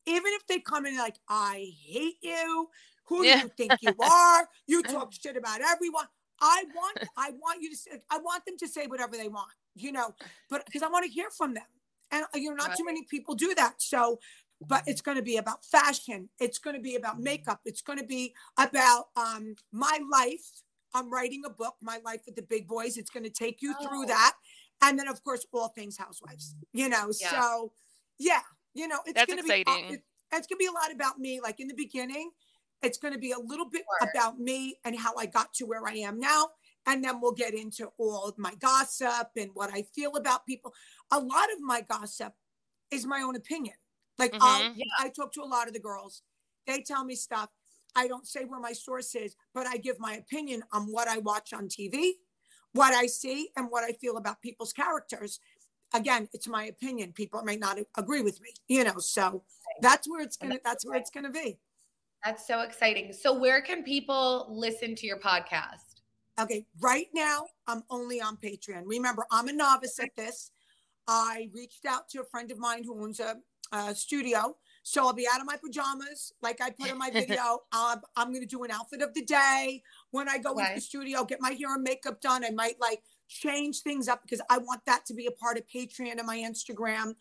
Even 0.05 0.31
if 0.33 0.47
they 0.47 0.59
come 0.59 0.85
in 0.85 0.97
like, 0.97 1.17
I 1.27 1.73
hate 1.85 2.17
you. 2.21 2.69
Who 3.05 3.25
yeah. 3.25 3.35
do 3.35 3.41
you 3.41 3.51
think 3.57 3.73
you 3.81 3.93
are? 3.99 4.47
You 4.67 4.83
talk 4.83 5.13
shit 5.13 5.35
about 5.35 5.61
everyone. 5.61 6.05
I 6.41 6.63
want, 6.75 6.99
I 7.17 7.31
want 7.31 7.61
you 7.61 7.69
to 7.71 7.75
say, 7.77 7.91
I 8.09 8.17
want 8.19 8.45
them 8.45 8.57
to 8.59 8.67
say 8.67 8.87
whatever 8.87 9.17
they 9.17 9.27
want, 9.27 9.51
you 9.75 9.91
know, 9.91 10.13
but 10.49 10.65
because 10.65 10.83
I 10.83 10.89
want 10.89 11.05
to 11.05 11.11
hear 11.11 11.29
from 11.29 11.53
them. 11.53 11.63
And 12.11 12.25
you 12.33 12.49
know, 12.49 12.55
not 12.55 12.69
right. 12.69 12.77
too 12.77 12.85
many 12.85 13.03
people 13.03 13.35
do 13.35 13.53
that. 13.55 13.75
So 13.77 14.19
but 14.65 14.83
it's 14.87 15.01
going 15.01 15.17
to 15.17 15.23
be 15.23 15.37
about 15.37 15.63
fashion. 15.63 16.29
It's 16.39 16.57
going 16.57 16.75
to 16.75 16.81
be 16.81 16.95
about 16.95 17.19
makeup. 17.19 17.61
It's 17.65 17.81
going 17.81 17.99
to 17.99 18.05
be 18.05 18.33
about 18.57 19.05
um, 19.15 19.55
my 19.71 19.99
life. 20.11 20.63
I'm 20.93 21.11
writing 21.11 21.43
a 21.45 21.49
book, 21.49 21.75
My 21.81 21.99
Life 22.03 22.21
with 22.25 22.35
the 22.35 22.41
Big 22.41 22.67
Boys. 22.67 22.97
It's 22.97 23.09
going 23.09 23.23
to 23.23 23.29
take 23.29 23.61
you 23.61 23.73
oh. 23.79 23.87
through 23.87 24.05
that. 24.07 24.33
And 24.81 24.97
then, 24.97 25.07
of 25.07 25.23
course, 25.23 25.45
all 25.53 25.69
things 25.69 25.97
housewives, 25.97 26.55
you 26.73 26.89
know. 26.89 27.11
Yeah. 27.21 27.29
So, 27.29 27.71
yeah, 28.17 28.41
you 28.73 28.87
know, 28.87 28.99
it's 29.05 29.25
going 29.25 29.41
to 29.41 29.47
be, 29.47 29.63
uh, 29.65 29.93
it, 29.93 30.01
it's 30.33 30.47
going 30.47 30.49
to 30.49 30.55
be 30.57 30.67
a 30.67 30.71
lot 30.71 30.91
about 30.93 31.19
me. 31.19 31.39
Like 31.41 31.59
in 31.59 31.67
the 31.67 31.75
beginning, 31.75 32.31
it's 32.81 32.97
going 32.97 33.13
to 33.13 33.19
be 33.19 33.31
a 33.31 33.39
little 33.39 33.69
bit 33.69 33.83
sure. 34.01 34.09
about 34.09 34.39
me 34.39 34.75
and 34.85 34.97
how 34.97 35.13
I 35.17 35.25
got 35.25 35.53
to 35.55 35.65
where 35.65 35.87
I 35.87 35.93
am 35.93 36.19
now. 36.19 36.49
And 36.85 37.03
then 37.03 37.19
we'll 37.21 37.33
get 37.33 37.53
into 37.53 37.91
all 37.97 38.25
of 38.25 38.37
my 38.37 38.53
gossip 38.55 39.29
and 39.37 39.51
what 39.53 39.69
I 39.71 39.83
feel 39.93 40.15
about 40.15 40.45
people. 40.45 40.73
A 41.11 41.19
lot 41.19 41.51
of 41.53 41.59
my 41.59 41.81
gossip 41.81 42.33
is 42.91 43.05
my 43.05 43.21
own 43.21 43.35
opinion. 43.35 43.75
Like 44.17 44.33
mm-hmm. 44.33 44.79
I 44.99 45.09
talk 45.09 45.31
to 45.33 45.41
a 45.41 45.45
lot 45.45 45.67
of 45.67 45.73
the 45.73 45.79
girls. 45.79 46.23
They 46.67 46.81
tell 46.81 47.03
me 47.03 47.15
stuff. 47.15 47.49
I 47.95 48.07
don't 48.07 48.27
say 48.27 48.45
where 48.45 48.59
my 48.59 48.73
source 48.73 49.15
is, 49.15 49.35
but 49.53 49.67
I 49.67 49.77
give 49.77 49.99
my 49.99 50.13
opinion 50.13 50.63
on 50.71 50.83
what 50.83 51.07
I 51.07 51.17
watch 51.19 51.53
on 51.53 51.67
TV, 51.67 52.11
what 52.73 52.93
I 52.93 53.07
see, 53.07 53.49
and 53.55 53.67
what 53.69 53.83
I 53.83 53.93
feel 53.93 54.17
about 54.17 54.41
people's 54.41 54.73
characters. 54.73 55.39
Again, 55.93 56.29
it's 56.33 56.47
my 56.47 56.65
opinion. 56.65 57.13
People 57.13 57.41
may 57.43 57.57
not 57.57 57.79
agree 57.97 58.21
with 58.21 58.39
me, 58.41 58.49
you 58.67 58.83
know. 58.83 58.99
So 58.99 59.43
that's 59.81 60.07
where 60.07 60.21
it's 60.21 60.37
gonna. 60.37 60.59
That's 60.63 60.85
where 60.85 60.97
it's 60.97 61.09
gonna 61.09 61.31
be. 61.31 61.57
That's 62.25 62.45
so 62.45 62.61
exciting. 62.61 63.13
So, 63.13 63.33
where 63.33 63.61
can 63.61 63.83
people 63.83 64.47
listen 64.49 64.95
to 64.95 65.07
your 65.07 65.19
podcast? 65.19 66.01
Okay, 66.39 66.65
right 66.79 67.07
now 67.13 67.45
I'm 67.67 67.83
only 67.89 68.21
on 68.21 68.37
Patreon. 68.37 68.83
Remember, 68.85 69.25
I'm 69.31 69.47
a 69.47 69.53
novice 69.53 69.99
at 69.99 70.15
this. 70.15 70.51
I 71.07 71.49
reached 71.53 71.85
out 71.85 72.07
to 72.09 72.21
a 72.21 72.23
friend 72.23 72.51
of 72.51 72.59
mine 72.59 72.83
who 72.83 73.01
owns 73.01 73.19
a, 73.19 73.35
a 73.73 73.93
studio. 73.95 74.55
So 74.83 75.05
I'll 75.05 75.13
be 75.13 75.27
out 75.31 75.41
of 75.41 75.45
my 75.45 75.57
pajamas, 75.57 76.31
like 76.41 76.61
I 76.61 76.69
put 76.69 76.89
in 76.89 76.97
my 76.97 77.09
video. 77.13 77.59
um, 77.73 78.01
I'm 78.15 78.29
going 78.29 78.41
to 78.41 78.47
do 78.47 78.63
an 78.63 78.71
outfit 78.71 79.01
of 79.01 79.13
the 79.13 79.23
day. 79.23 79.83
When 80.11 80.29
I 80.29 80.37
go 80.37 80.57
into 80.57 80.75
the 80.75 80.81
studio, 80.81 81.25
get 81.25 81.41
my 81.41 81.51
hair 81.51 81.73
and 81.73 81.83
makeup 81.83 82.21
done. 82.21 82.45
I 82.45 82.51
might 82.51 82.79
like 82.79 83.01
change 83.27 83.81
things 83.81 84.07
up 84.07 84.21
because 84.21 84.41
I 84.49 84.57
want 84.59 84.81
that 84.85 85.05
to 85.07 85.13
be 85.13 85.27
a 85.27 85.31
part 85.31 85.57
of 85.57 85.63
Patreon 85.67 86.17
and 86.17 86.25
my 86.25 86.37
Instagram. 86.37 87.15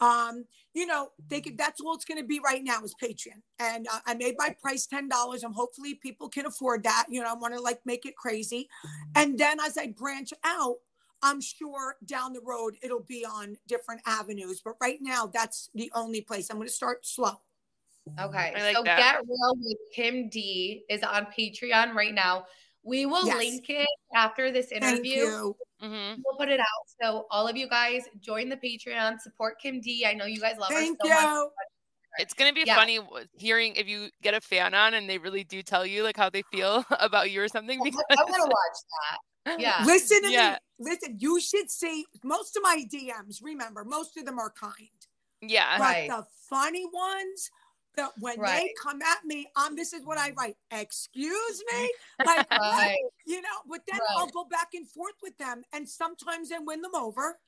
Um, 0.00 0.44
you 0.74 0.86
know, 0.86 1.10
they 1.28 1.40
could, 1.40 1.56
that's 1.56 1.80
all 1.80 1.94
it's 1.94 2.04
going 2.04 2.20
to 2.20 2.26
be 2.26 2.40
right 2.44 2.62
now 2.62 2.82
is 2.82 2.94
Patreon. 3.00 3.40
And 3.58 3.86
uh, 3.92 4.00
I 4.06 4.14
made 4.14 4.34
my 4.38 4.54
price 4.60 4.86
$10. 4.86 5.08
And 5.42 5.54
hopefully 5.54 5.94
people 5.94 6.28
can 6.28 6.46
afford 6.46 6.82
that. 6.84 7.06
You 7.08 7.22
know, 7.22 7.30
I 7.30 7.34
want 7.34 7.54
to 7.54 7.60
like 7.60 7.80
make 7.84 8.06
it 8.06 8.16
crazy. 8.16 8.68
And 9.14 9.38
then 9.38 9.58
as 9.60 9.78
I 9.78 9.88
branch 9.88 10.32
out, 10.44 10.76
I'm 11.22 11.40
sure 11.40 11.96
down 12.04 12.34
the 12.34 12.42
road 12.44 12.76
it'll 12.82 13.02
be 13.02 13.24
on 13.24 13.56
different 13.66 14.02
avenues, 14.06 14.60
but 14.62 14.74
right 14.80 14.98
now 15.00 15.26
that's 15.32 15.70
the 15.74 15.90
only 15.94 16.20
place. 16.20 16.50
I'm 16.50 16.58
going 16.58 16.68
to 16.68 16.74
start 16.74 17.06
slow. 17.06 17.40
Okay. 18.20 18.52
Like 18.54 18.76
so 18.76 18.82
that. 18.82 18.98
Get 18.98 19.22
Real 19.26 19.56
with 19.58 19.78
Kim 19.94 20.28
D 20.28 20.84
is 20.90 21.02
on 21.02 21.26
Patreon 21.26 21.94
right 21.94 22.12
now. 22.12 22.44
We 22.84 23.06
will 23.06 23.26
yes. 23.26 23.38
link 23.38 23.70
it 23.70 23.88
after 24.14 24.52
this 24.52 24.70
interview. 24.70 25.54
Mm-hmm. 25.82 26.20
We'll 26.24 26.36
put 26.38 26.48
it 26.48 26.60
out. 26.60 26.66
So 27.02 27.26
all 27.30 27.48
of 27.48 27.56
you 27.56 27.68
guys 27.68 28.02
join 28.20 28.48
the 28.48 28.56
Patreon, 28.56 29.20
support 29.20 29.58
Kim 29.60 29.80
D. 29.80 30.04
I 30.06 30.12
know 30.12 30.26
you 30.26 30.40
guys 30.40 30.56
love 30.58 30.68
Thank 30.68 30.98
her 31.02 31.08
so 31.08 31.20
you. 31.20 31.44
much. 31.44 31.68
It's 32.18 32.34
gonna 32.34 32.52
be 32.52 32.62
yeah. 32.64 32.76
funny 32.76 33.00
hearing 33.32 33.74
if 33.74 33.88
you 33.88 34.08
get 34.22 34.34
a 34.34 34.40
fan 34.40 34.72
on 34.72 34.94
and 34.94 35.10
they 35.10 35.18
really 35.18 35.42
do 35.42 35.62
tell 35.62 35.84
you 35.84 36.04
like 36.04 36.16
how 36.16 36.30
they 36.30 36.42
feel 36.52 36.84
about 37.00 37.30
you 37.30 37.42
or 37.42 37.48
something. 37.48 37.80
Because 37.82 38.04
I'm 38.10 38.26
gonna 38.26 38.44
watch 38.44 38.78
that. 39.46 39.60
Yeah. 39.60 39.82
Listen 39.86 40.22
to 40.22 40.30
yeah. 40.30 40.58
me. 40.78 40.90
Listen, 40.90 41.16
you 41.18 41.40
should 41.40 41.70
see 41.70 42.04
most 42.22 42.56
of 42.56 42.62
my 42.62 42.84
DMs. 42.92 43.38
Remember, 43.42 43.84
most 43.84 44.16
of 44.16 44.26
them 44.26 44.38
are 44.38 44.50
kind. 44.50 44.88
Yeah. 45.40 45.78
But 45.78 45.84
right. 45.84 46.08
the 46.08 46.24
funny 46.48 46.86
ones, 46.92 47.50
that 47.96 48.12
when 48.18 48.38
right. 48.38 48.62
they 48.62 48.74
come 48.82 49.00
at 49.02 49.24
me, 49.24 49.46
um, 49.56 49.76
this 49.76 49.92
is 49.92 50.04
what 50.04 50.18
I 50.18 50.32
write. 50.32 50.56
Excuse 50.70 51.62
me, 51.72 51.90
like 52.26 52.50
right. 52.50 52.96
you 53.26 53.40
know. 53.40 53.48
But 53.68 53.80
then 53.90 54.00
right. 54.00 54.16
I'll 54.18 54.28
go 54.28 54.44
back 54.44 54.68
and 54.74 54.88
forth 54.88 55.14
with 55.22 55.36
them, 55.38 55.62
and 55.72 55.88
sometimes 55.88 56.50
I 56.52 56.58
win 56.58 56.82
them 56.82 56.94
over, 56.94 57.38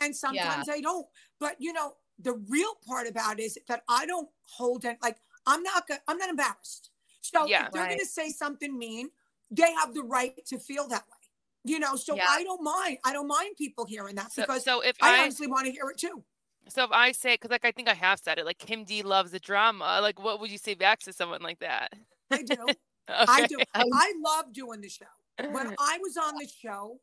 and 0.00 0.14
sometimes 0.14 0.68
yeah. 0.68 0.74
I 0.74 0.80
don't. 0.80 1.06
But 1.40 1.56
you 1.58 1.72
know, 1.72 1.94
the 2.18 2.34
real 2.48 2.74
part 2.86 3.06
about 3.06 3.38
it 3.38 3.44
is 3.44 3.58
that 3.68 3.82
I 3.88 4.06
don't 4.06 4.28
hold 4.42 4.84
it. 4.84 4.98
Like 5.02 5.16
I'm 5.46 5.62
not. 5.62 5.88
I'm 6.08 6.18
not 6.18 6.28
embarrassed. 6.28 6.90
So 7.20 7.46
yeah, 7.46 7.66
if 7.66 7.72
they're 7.72 7.86
going 7.86 7.98
to 7.98 8.06
say 8.06 8.30
something 8.30 8.76
mean, 8.76 9.10
they 9.50 9.72
have 9.72 9.94
the 9.94 10.02
right 10.02 10.34
to 10.46 10.58
feel 10.58 10.88
that 10.88 11.02
way 11.02 11.24
you 11.64 11.78
know 11.78 11.96
so 11.96 12.14
yeah. 12.14 12.24
i 12.28 12.44
don't 12.44 12.62
mind 12.62 12.98
i 13.04 13.12
don't 13.12 13.26
mind 13.26 13.56
people 13.56 13.84
hearing 13.84 14.14
that 14.14 14.30
because 14.36 14.64
so, 14.64 14.80
so 14.80 14.80
if 14.82 14.96
i, 15.00 15.16
I 15.16 15.22
honestly 15.22 15.46
want 15.46 15.66
to 15.66 15.72
hear 15.72 15.88
it 15.90 15.98
too 15.98 16.22
so 16.68 16.84
if 16.84 16.90
i 16.92 17.12
say 17.12 17.34
because 17.34 17.50
like 17.50 17.64
i 17.64 17.70
think 17.70 17.88
i 17.88 17.94
have 17.94 18.18
said 18.18 18.38
it 18.38 18.44
like 18.44 18.58
kim 18.58 18.84
d 18.84 19.02
loves 19.02 19.30
the 19.30 19.38
drama 19.38 19.98
like 20.00 20.22
what 20.22 20.40
would 20.40 20.50
you 20.50 20.58
say 20.58 20.74
back 20.74 21.00
to 21.00 21.12
someone 21.12 21.42
like 21.42 21.58
that 21.60 21.92
i 22.30 22.42
do 22.42 22.54
okay. 22.62 22.76
i 23.08 23.46
do 23.46 23.56
i 23.74 24.12
love 24.24 24.52
doing 24.52 24.80
the 24.80 24.88
show 24.88 25.04
when 25.50 25.74
i 25.78 25.98
was 26.00 26.16
on 26.16 26.34
the 26.38 26.48
show 26.48 26.98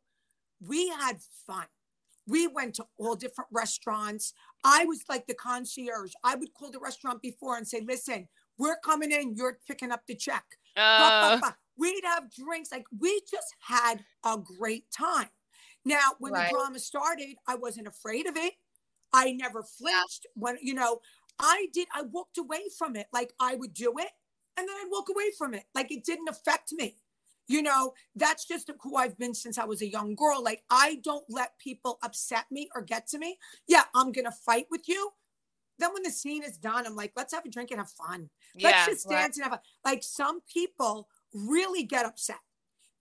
we 0.68 0.90
had 0.90 1.18
fun 1.46 1.66
we 2.28 2.48
went 2.48 2.76
to 2.76 2.86
all 2.98 3.16
different 3.16 3.50
restaurants 3.52 4.34
i 4.64 4.86
was 4.86 5.04
like 5.10 5.26
the 5.28 5.34
concierge 5.34 6.12
i 6.24 6.36
would 6.36 6.54
call 6.54 6.72
the 6.72 6.80
restaurant 6.80 7.22
before 7.22 7.58
and 7.58 7.68
say 7.68 7.82
listen 7.88 8.28
we're 8.58 8.78
coming 8.84 9.12
in 9.12 9.36
you're 9.36 9.58
picking 9.68 9.92
up 9.92 10.02
the 10.08 10.16
check 10.16 10.46
uh... 10.78 11.40
We'd 11.78 12.04
have 12.04 12.32
drinks. 12.32 12.72
Like 12.72 12.86
we 12.98 13.22
just 13.30 13.56
had 13.60 14.04
a 14.24 14.38
great 14.38 14.86
time. 14.92 15.30
Now, 15.84 16.12
when 16.20 16.34
right. 16.34 16.50
the 16.50 16.56
drama 16.56 16.80
started, 16.80 17.36
I 17.48 17.56
wasn't 17.56 17.88
afraid 17.88 18.28
of 18.28 18.38
it. 18.38 18.54
I 19.14 19.34
never 19.34 19.64
flinched. 19.64 20.26
When, 20.36 20.58
you 20.62 20.74
know, 20.74 21.00
I 21.40 21.68
did, 21.74 21.88
I 21.94 22.04
walked 22.04 22.38
away 22.38 22.64
from 22.78 22.96
it. 22.96 23.08
Like 23.12 23.34
I 23.40 23.56
would 23.56 23.74
do 23.74 23.94
it 23.98 24.10
and 24.58 24.68
then 24.68 24.76
I'd 24.76 24.92
walk 24.92 25.10
away 25.10 25.32
from 25.38 25.54
it. 25.54 25.64
Like 25.74 25.92
it 25.92 26.04
didn't 26.04 26.30
affect 26.30 26.72
me. 26.74 26.98
You 27.48 27.62
know, 27.62 27.94
that's 28.16 28.46
just 28.46 28.72
who 28.82 28.96
I've 28.96 29.18
been 29.18 29.34
since 29.34 29.58
I 29.58 29.66
was 29.66 29.82
a 29.82 29.90
young 29.90 30.16
girl. 30.16 30.42
Like 30.44 30.64
I 30.70 31.00
don't 31.04 31.26
let 31.30 31.58
people 31.60 32.00
upset 32.04 32.46
me 32.52 32.70
or 32.76 32.82
get 32.82 33.08
to 33.08 33.20
me. 33.20 33.38
Yeah, 33.68 33.84
I'm 33.94 34.12
going 34.12 34.26
to 34.26 34.32
fight 34.32 34.68
with 34.72 34.88
you. 34.88 35.12
Then 35.80 35.94
when 35.94 36.04
the 36.04 36.12
scene 36.12 36.44
is 36.44 36.58
done, 36.58 36.86
I'm 36.86 36.96
like, 36.96 37.12
let's 37.16 37.34
have 37.34 37.46
a 37.46 37.50
drink 37.50 37.72
and 37.72 37.80
have 37.80 37.90
fun. 37.90 38.30
Let's 38.62 38.78
yeah, 38.78 38.86
just 38.86 39.10
dance 39.10 39.38
right. 39.38 39.44
and 39.46 39.52
have 39.52 39.54
a, 39.54 39.90
like 39.90 40.04
some 40.04 40.42
people 40.42 41.10
really 41.34 41.84
get 41.84 42.06
upset 42.06 42.38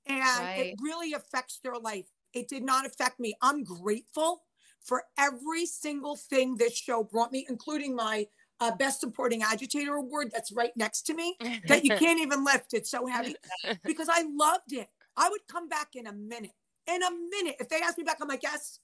and 0.07 0.19
right. 0.19 0.67
it 0.67 0.79
really 0.81 1.13
affects 1.13 1.61
their 1.63 1.77
life. 1.77 2.07
It 2.33 2.49
did 2.49 2.63
not 2.63 2.87
affect 2.87 3.21
me. 3.21 3.35
I'm 3.43 3.65
grateful 3.65 4.43
for 4.83 5.05
every 5.19 5.67
single 5.67 6.17
thing 6.17 6.57
this 6.57 6.77
show 6.77 7.05
brought 7.05 7.33
me, 7.33 7.47
including 7.49 7.95
my 7.95 8.27
uh, 8.61 8.75
Best 8.77 9.01
Supporting 9.01 9.43
Agitator 9.43 9.95
Award 9.95 10.31
that's 10.33 10.53
right 10.53 10.73
next 10.77 11.03
to 11.03 11.15
me 11.15 11.37
that 11.67 11.85
you 11.85 11.97
can't 11.99 12.21
even 12.21 12.45
lift. 12.45 12.75
It's 12.75 12.91
so 12.91 13.07
heavy 13.07 13.37
because 13.85 14.09
I 14.11 14.25
loved 14.31 14.73
it. 14.73 14.89
I 15.17 15.29
would 15.29 15.41
come 15.51 15.69
back 15.69 15.89
in 15.95 16.07
a 16.07 16.13
minute. 16.13 16.53
In 16.87 17.03
a 17.03 17.11
minute. 17.11 17.57
If 17.61 17.69
they 17.69 17.81
ask 17.81 17.97
me 17.99 18.05
back, 18.05 18.19
I'm 18.21 18.29
like, 18.29 18.43
yes, 18.43 18.81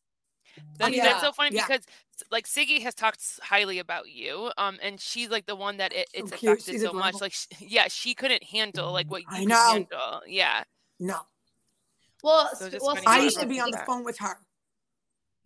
that, 0.79 0.95
yeah. 0.95 1.05
That's 1.05 1.23
so 1.23 1.33
funny 1.33 1.57
yeah. 1.57 1.67
because 1.67 1.85
like 2.31 2.47
Siggy 2.47 2.81
has 2.83 2.95
talked 2.95 3.23
highly 3.43 3.79
about 3.79 4.11
you, 4.11 4.51
um, 4.57 4.79
and 4.83 5.01
she's 5.01 5.29
like 5.29 5.47
the 5.47 5.57
one 5.57 5.79
that 5.79 5.93
it, 5.93 6.09
it's 6.15 6.31
so 6.31 6.37
affected 6.37 6.73
she's 6.73 6.83
so 6.83 6.89
adorable. 6.89 7.01
much. 7.01 7.21
Like, 7.21 7.33
she, 7.33 7.47
yeah, 7.61 7.89
she 7.89 8.15
couldn't 8.15 8.43
handle 8.43 8.93
like 8.93 9.11
what 9.11 9.23
you 9.23 9.29
I 9.31 9.45
know. 9.45 9.71
handle. 9.73 10.23
Yeah. 10.27 10.65
No. 10.99 11.19
Well, 12.23 12.51
so 12.55 12.71
well 12.81 12.97
I 13.07 13.21
used 13.23 13.39
to 13.41 13.47
be 13.47 13.61
on 13.61 13.71
the 13.71 13.79
phone 13.79 14.05
with 14.05 14.19
her. 14.19 14.39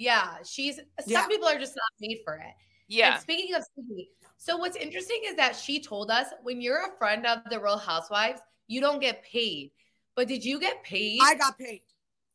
Yeah, 0.01 0.39
she's. 0.45 0.77
Some 0.77 0.85
yeah. 1.07 1.27
people 1.27 1.47
are 1.47 1.59
just 1.59 1.77
not 1.77 1.93
made 2.01 2.19
for 2.25 2.35
it. 2.35 2.55
Yeah. 2.89 3.13
And 3.13 3.21
speaking 3.21 3.55
of 3.55 3.63
Siggy, 3.63 4.09
so 4.39 4.57
what's 4.57 4.77
interesting 4.77 5.21
is 5.27 5.37
that 5.37 5.55
she 5.55 5.81
told 5.81 6.11
us 6.11 6.27
when 6.43 6.61
you're 6.61 6.87
a 6.87 6.97
friend 6.99 7.27
of 7.27 7.39
the 7.51 7.61
Real 7.61 7.79
Housewives, 7.79 8.41
you 8.67 8.81
don't 8.81 9.01
get 9.01 9.23
paid. 9.23 9.71
But 10.17 10.27
did 10.27 10.45
you 10.45 10.59
get 10.59 10.83
paid? 10.83 11.21
I 11.23 11.35
got 11.37 11.57
paid. 11.57 11.83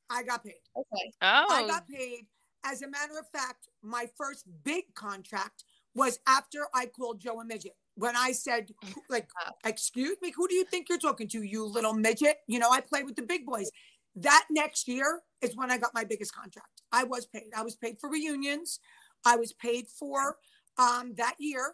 I 0.09 0.23
got 0.23 0.43
paid. 0.43 0.61
Okay. 0.77 1.11
Oh. 1.21 1.45
I 1.49 1.67
got 1.67 1.87
paid 1.87 2.27
as 2.65 2.81
a 2.81 2.87
matter 2.87 3.17
of 3.19 3.27
fact, 3.29 3.69
my 3.81 4.07
first 4.17 4.45
big 4.63 4.93
contract 4.95 5.63
was 5.93 6.19
after 6.27 6.67
I 6.73 6.87
called 6.87 7.21
Joe 7.21 7.39
a 7.39 7.45
midget. 7.45 7.75
When 7.95 8.15
I 8.17 8.33
said, 8.33 8.71
like, 9.09 9.29
excuse 9.63 10.17
me, 10.21 10.33
who 10.35 10.47
do 10.47 10.55
you 10.55 10.65
think 10.65 10.89
you're 10.89 10.97
talking 10.97 11.29
to, 11.29 11.43
you 11.43 11.65
little 11.65 11.93
midget? 11.93 12.37
You 12.47 12.59
know, 12.59 12.69
I 12.69 12.81
play 12.81 13.03
with 13.03 13.15
the 13.15 13.21
big 13.21 13.45
boys. 13.45 13.71
That 14.15 14.45
next 14.49 14.87
year 14.87 15.21
is 15.41 15.55
when 15.55 15.71
I 15.71 15.77
got 15.77 15.93
my 15.93 16.03
biggest 16.03 16.33
contract. 16.33 16.81
I 16.91 17.03
was 17.03 17.25
paid. 17.25 17.49
I 17.55 17.63
was 17.63 17.75
paid 17.75 17.97
for 17.99 18.09
reunions. 18.09 18.79
I 19.25 19.35
was 19.35 19.53
paid 19.53 19.87
for 19.87 20.37
um, 20.77 21.13
that 21.17 21.35
year. 21.39 21.73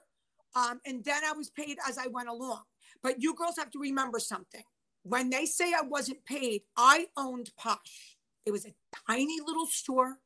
Um, 0.55 0.81
and 0.85 1.03
then 1.03 1.21
I 1.25 1.33
was 1.33 1.49
paid 1.49 1.77
as 1.87 1.97
I 1.97 2.07
went 2.07 2.29
along. 2.29 2.63
But 3.03 3.21
you 3.21 3.35
girls 3.35 3.55
have 3.57 3.71
to 3.71 3.79
remember 3.79 4.19
something. 4.19 4.63
When 5.03 5.29
they 5.29 5.45
say 5.45 5.73
I 5.73 5.81
wasn't 5.81 6.25
paid, 6.25 6.61
I 6.77 7.07
owned 7.17 7.51
Posh. 7.57 8.17
It 8.45 8.51
was 8.51 8.65
a 8.65 8.73
tiny 9.07 9.37
little 9.45 9.67
store 9.67 10.19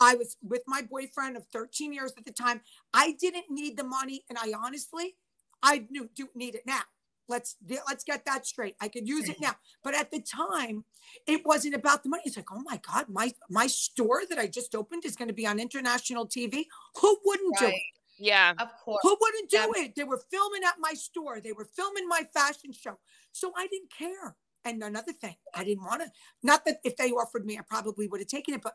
I 0.00 0.14
was 0.14 0.36
with 0.42 0.62
my 0.66 0.82
boyfriend 0.82 1.36
of 1.36 1.46
13 1.52 1.92
years 1.92 2.12
at 2.18 2.24
the 2.24 2.32
time. 2.32 2.60
I 2.92 3.12
didn't 3.12 3.46
need 3.50 3.76
the 3.76 3.84
money, 3.84 4.24
and 4.28 4.38
I 4.38 4.52
honestly, 4.56 5.16
I 5.62 5.86
knew 5.90 6.08
do 6.14 6.28
need 6.34 6.54
it 6.54 6.62
now. 6.66 6.82
Let's 7.28 7.56
let's 7.88 8.04
get 8.04 8.24
that 8.24 8.46
straight. 8.46 8.76
I 8.80 8.88
could 8.88 9.08
use 9.08 9.28
it 9.28 9.40
now, 9.40 9.52
but 9.82 9.94
at 9.94 10.10
the 10.10 10.20
time, 10.20 10.84
it 11.26 11.44
wasn't 11.44 11.74
about 11.74 12.02
the 12.02 12.08
money. 12.08 12.22
It's 12.24 12.36
like, 12.36 12.52
oh 12.52 12.62
my 12.64 12.80
god, 12.86 13.06
my 13.08 13.32
my 13.50 13.66
store 13.66 14.22
that 14.28 14.38
I 14.38 14.46
just 14.46 14.74
opened 14.74 15.04
is 15.04 15.16
going 15.16 15.28
to 15.28 15.34
be 15.34 15.46
on 15.46 15.58
international 15.58 16.26
TV. 16.26 16.64
Who 17.00 17.18
wouldn't 17.24 17.60
right. 17.60 17.70
do 17.70 17.74
it? 17.74 17.82
Yeah, 18.18 18.54
of 18.58 18.68
course. 18.82 19.00
Who 19.02 19.16
wouldn't 19.20 19.50
do 19.50 19.56
yeah. 19.56 19.84
it? 19.84 19.94
They 19.96 20.04
were 20.04 20.22
filming 20.30 20.62
at 20.64 20.76
my 20.78 20.94
store. 20.94 21.40
They 21.40 21.52
were 21.52 21.66
filming 21.66 22.08
my 22.08 22.22
fashion 22.32 22.72
show, 22.72 22.98
so 23.32 23.52
I 23.56 23.66
didn't 23.66 23.92
care. 23.96 24.36
And 24.64 24.82
another 24.82 25.12
thing, 25.12 25.36
I 25.54 25.64
didn't 25.64 25.84
want 25.84 26.02
to. 26.02 26.10
Not 26.42 26.64
that 26.64 26.78
if 26.82 26.96
they 26.96 27.10
offered 27.10 27.46
me, 27.46 27.56
I 27.58 27.62
probably 27.68 28.08
would 28.08 28.20
have 28.20 28.28
taken 28.28 28.54
it, 28.54 28.62
but 28.62 28.74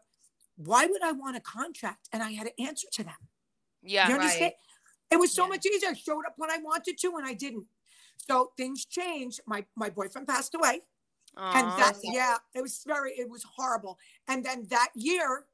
why 0.56 0.86
would 0.86 1.04
I 1.04 1.12
want 1.12 1.38
a 1.38 1.42
contract? 1.42 2.08
And 2.14 2.22
I 2.24 2.32
had 2.32 2.48
an 2.48 2.66
answer 2.66 2.88
to 2.94 3.04
them. 3.04 3.14
Yeah. 3.84 4.08
You 4.08 4.16
understand? 4.16 4.42
Right. 4.42 4.54
It 5.12 5.20
was 5.20 5.34
so 5.34 5.44
yeah. 5.44 5.50
much 5.50 5.66
easier. 5.66 5.90
I 5.90 5.94
showed 5.94 6.26
up 6.26 6.36
when 6.38 6.50
I 6.50 6.58
wanted 6.58 6.98
to 6.98 7.14
and 7.18 7.28
I 7.28 7.34
didn't. 7.34 7.66
So 8.30 8.52
things 8.58 8.86
changed. 8.86 9.42
My 9.48 9.66
my 9.76 9.90
boyfriend 9.90 10.28
passed 10.28 10.56
away. 10.56 10.82
Aww. 11.38 11.56
And 11.56 11.68
that 11.80 11.94
yeah, 12.04 12.38
it 12.54 12.62
was 12.62 12.84
very, 12.86 13.12
it 13.12 13.30
was 13.30 13.44
horrible. 13.56 13.98
And 14.28 14.44
then 14.44 14.68
that 14.70 14.90
year 14.96 15.46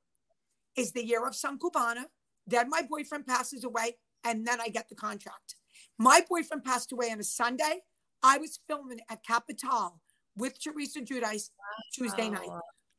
is 0.76 0.92
the 0.92 1.06
year 1.06 1.26
of 1.28 1.36
San 1.36 1.60
Cubana. 1.60 2.06
Then 2.48 2.70
my 2.70 2.82
boyfriend 2.82 3.28
passes 3.28 3.64
away, 3.64 3.98
and 4.24 4.46
then 4.48 4.60
I 4.60 4.70
get 4.70 4.90
the 4.90 4.96
contract. 4.96 5.56
My 5.98 6.24
boyfriend 6.28 6.64
passed 6.64 6.92
away 6.92 7.12
on 7.12 7.20
a 7.20 7.24
Sunday. 7.24 7.82
I 8.24 8.38
was 8.38 8.60
filming 8.68 9.02
at 9.10 9.24
Capital 9.24 10.02
with 10.36 10.62
Teresa 10.62 11.02
Giudice 11.02 11.50
Tuesday 11.94 12.30
night. 12.30 12.50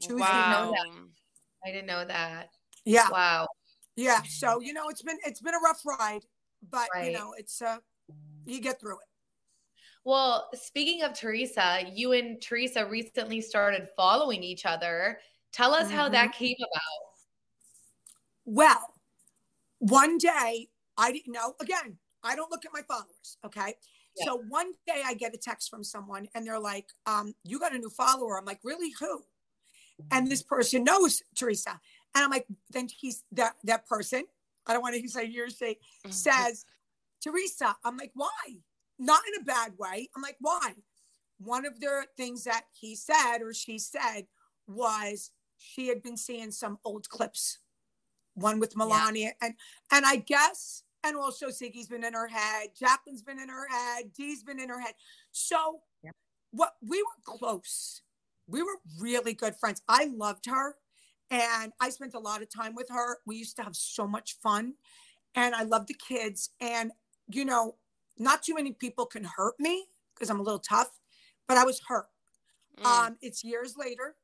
Tuesday 0.01 0.21
wow. 0.21 0.71
night. 0.71 0.93
I 1.65 1.73
didn't 1.73 1.87
know 1.87 2.05
that. 2.05 2.51
Yeah. 2.85 3.09
Wow. 3.11 3.49
Yeah. 3.97 4.23
So, 4.29 4.61
you 4.61 4.73
know, 4.73 4.89
it's 4.89 5.03
been 5.03 5.19
it's 5.25 5.41
been 5.41 5.55
a 5.55 5.61
rough 5.61 5.81
ride, 5.85 6.25
but 6.71 6.89
Right. 6.95 7.11
you 7.11 7.19
know, 7.19 7.35
it's 7.37 7.61
uh 7.61 7.79
you 8.47 8.61
get 8.61 8.81
through 8.81 8.99
it. 8.99 9.07
Well, 10.09 10.49
speaking 10.55 11.03
of 11.03 11.12
Teresa, 11.12 11.83
you 11.93 12.12
and 12.12 12.41
Teresa 12.41 12.87
recently 12.87 13.43
started 13.43 13.91
following 13.95 14.43
each 14.43 14.65
other. 14.65 15.19
Tell 15.53 15.75
us 15.75 15.91
how 15.91 16.09
that 16.09 16.31
Mm-hmm. 16.31 16.45
came 16.45 16.57
about. 16.59 17.05
Well, 18.47 18.95
one 19.81 20.17
day 20.17 20.69
I 20.97 21.12
didn't 21.12 21.35
know. 21.35 21.53
Again, 21.61 21.99
I 22.25 22.37
don't 22.37 22.50
look 22.50 22.65
at 22.65 22.73
my 22.73 22.81
followers. 22.88 23.37
Okay. 23.45 23.75
Yeah. 24.17 24.25
So 24.25 24.43
one 24.49 24.73
day 24.87 25.03
I 25.05 25.12
get 25.12 25.35
a 25.35 25.37
text 25.37 25.69
from 25.69 25.85
someone 25.85 26.27
and 26.35 26.47
they're 26.47 26.59
like, 26.59 26.87
um, 27.05 27.35
you 27.45 27.61
got 27.61 27.75
a 27.75 27.79
new 27.79 27.91
follower. 27.91 28.38
I'm 28.38 28.47
like, 28.47 28.61
really? 28.65 28.93
Who? 29.00 29.21
And 30.11 30.27
this 30.31 30.43
person 30.43 30.85
knows 30.85 31.23
Teresa. 31.35 31.79
And 32.15 32.25
I'm 32.25 32.31
like, 32.31 32.47
then 32.71 32.88
he's 32.88 33.25
that 33.33 33.57
that 33.65 33.87
person. 33.87 34.25
I 34.67 34.73
don't 34.73 34.81
want 34.81 34.95
to 34.95 35.07
say 35.07 35.27
your 35.27 35.50
say 35.50 35.77
says, 36.09 36.65
Teresa. 37.23 37.77
I'm 37.85 37.99
like, 37.99 38.12
why? 38.15 38.62
Not 38.99 39.21
in 39.28 39.40
a 39.40 39.45
bad 39.45 39.73
way. 39.78 40.09
I'm 40.14 40.23
like, 40.23 40.37
why? 40.40 40.75
One 41.38 41.64
of 41.64 41.78
the 41.81 42.07
things 42.17 42.45
that 42.45 42.64
he 42.73 42.97
said 42.97 43.38
or 43.43 43.55
she 43.55 43.78
said 43.78 44.26
was 44.67 45.31
she 45.57 45.88
had 45.88 46.02
been 46.02 46.17
seeing 46.17 46.50
some 46.50 46.78
old 46.85 47.09
clips, 47.09 47.59
one 48.35 48.59
with 48.59 48.76
Melania, 48.76 49.33
and 49.40 49.55
and 49.93 50.05
I 50.05 50.17
guess, 50.17 50.83
and 51.05 51.17
also 51.17 51.49
Siggy's 51.49 51.88
been 51.88 52.05
in 52.05 52.14
her 52.14 52.28
head, 52.28 52.71
Jacqueline's 52.78 53.23
been 53.23 53.38
in 53.38 53.49
her 53.49 53.69
head, 53.69 54.12
Dee's 54.17 54.43
been 54.43 54.61
in 54.61 54.69
her 54.69 54.81
head. 54.81 54.95
So, 55.31 55.83
Yeah. 56.02 56.11
what 56.50 56.75
we 56.81 57.02
were 57.02 57.23
close, 57.25 58.02
we 58.47 58.62
were 58.62 58.81
really 58.99 59.35
good 59.35 59.57
friends. 59.57 59.83
I 59.88 60.07
loved 60.07 60.47
her, 60.47 60.76
and 61.31 61.73
I 61.81 61.90
spent 61.90 62.14
a 62.14 62.21
lot 62.21 62.43
of 62.43 62.49
time 62.50 62.75
with 62.75 62.88
her. 62.90 63.19
We 63.26 63.37
used 63.37 63.57
to 63.57 63.62
have 63.62 63.76
so 63.76 64.07
much 64.07 64.38
fun, 64.40 64.75
and 65.35 65.55
I 65.55 65.62
loved 65.62 65.88
the 65.88 65.95
kids. 65.95 66.50
And 66.61 66.93
you 67.28 67.45
know, 67.45 67.76
not 68.19 68.43
too 68.43 68.55
many 68.55 68.73
people 68.73 69.07
can 69.07 69.25
hurt 69.25 69.55
me 69.59 69.87
because 70.15 70.31
I'm 70.31 70.41
a 70.41 70.43
little 70.43 70.59
tough, 70.59 70.91
but 71.47 71.57
I 71.57 71.65
was 71.65 71.81
hurt. 71.87 72.07
Mm. 72.81 72.87
Um, 72.87 73.19
it's 73.23 73.45
years 73.45 73.75
later. 73.77 74.17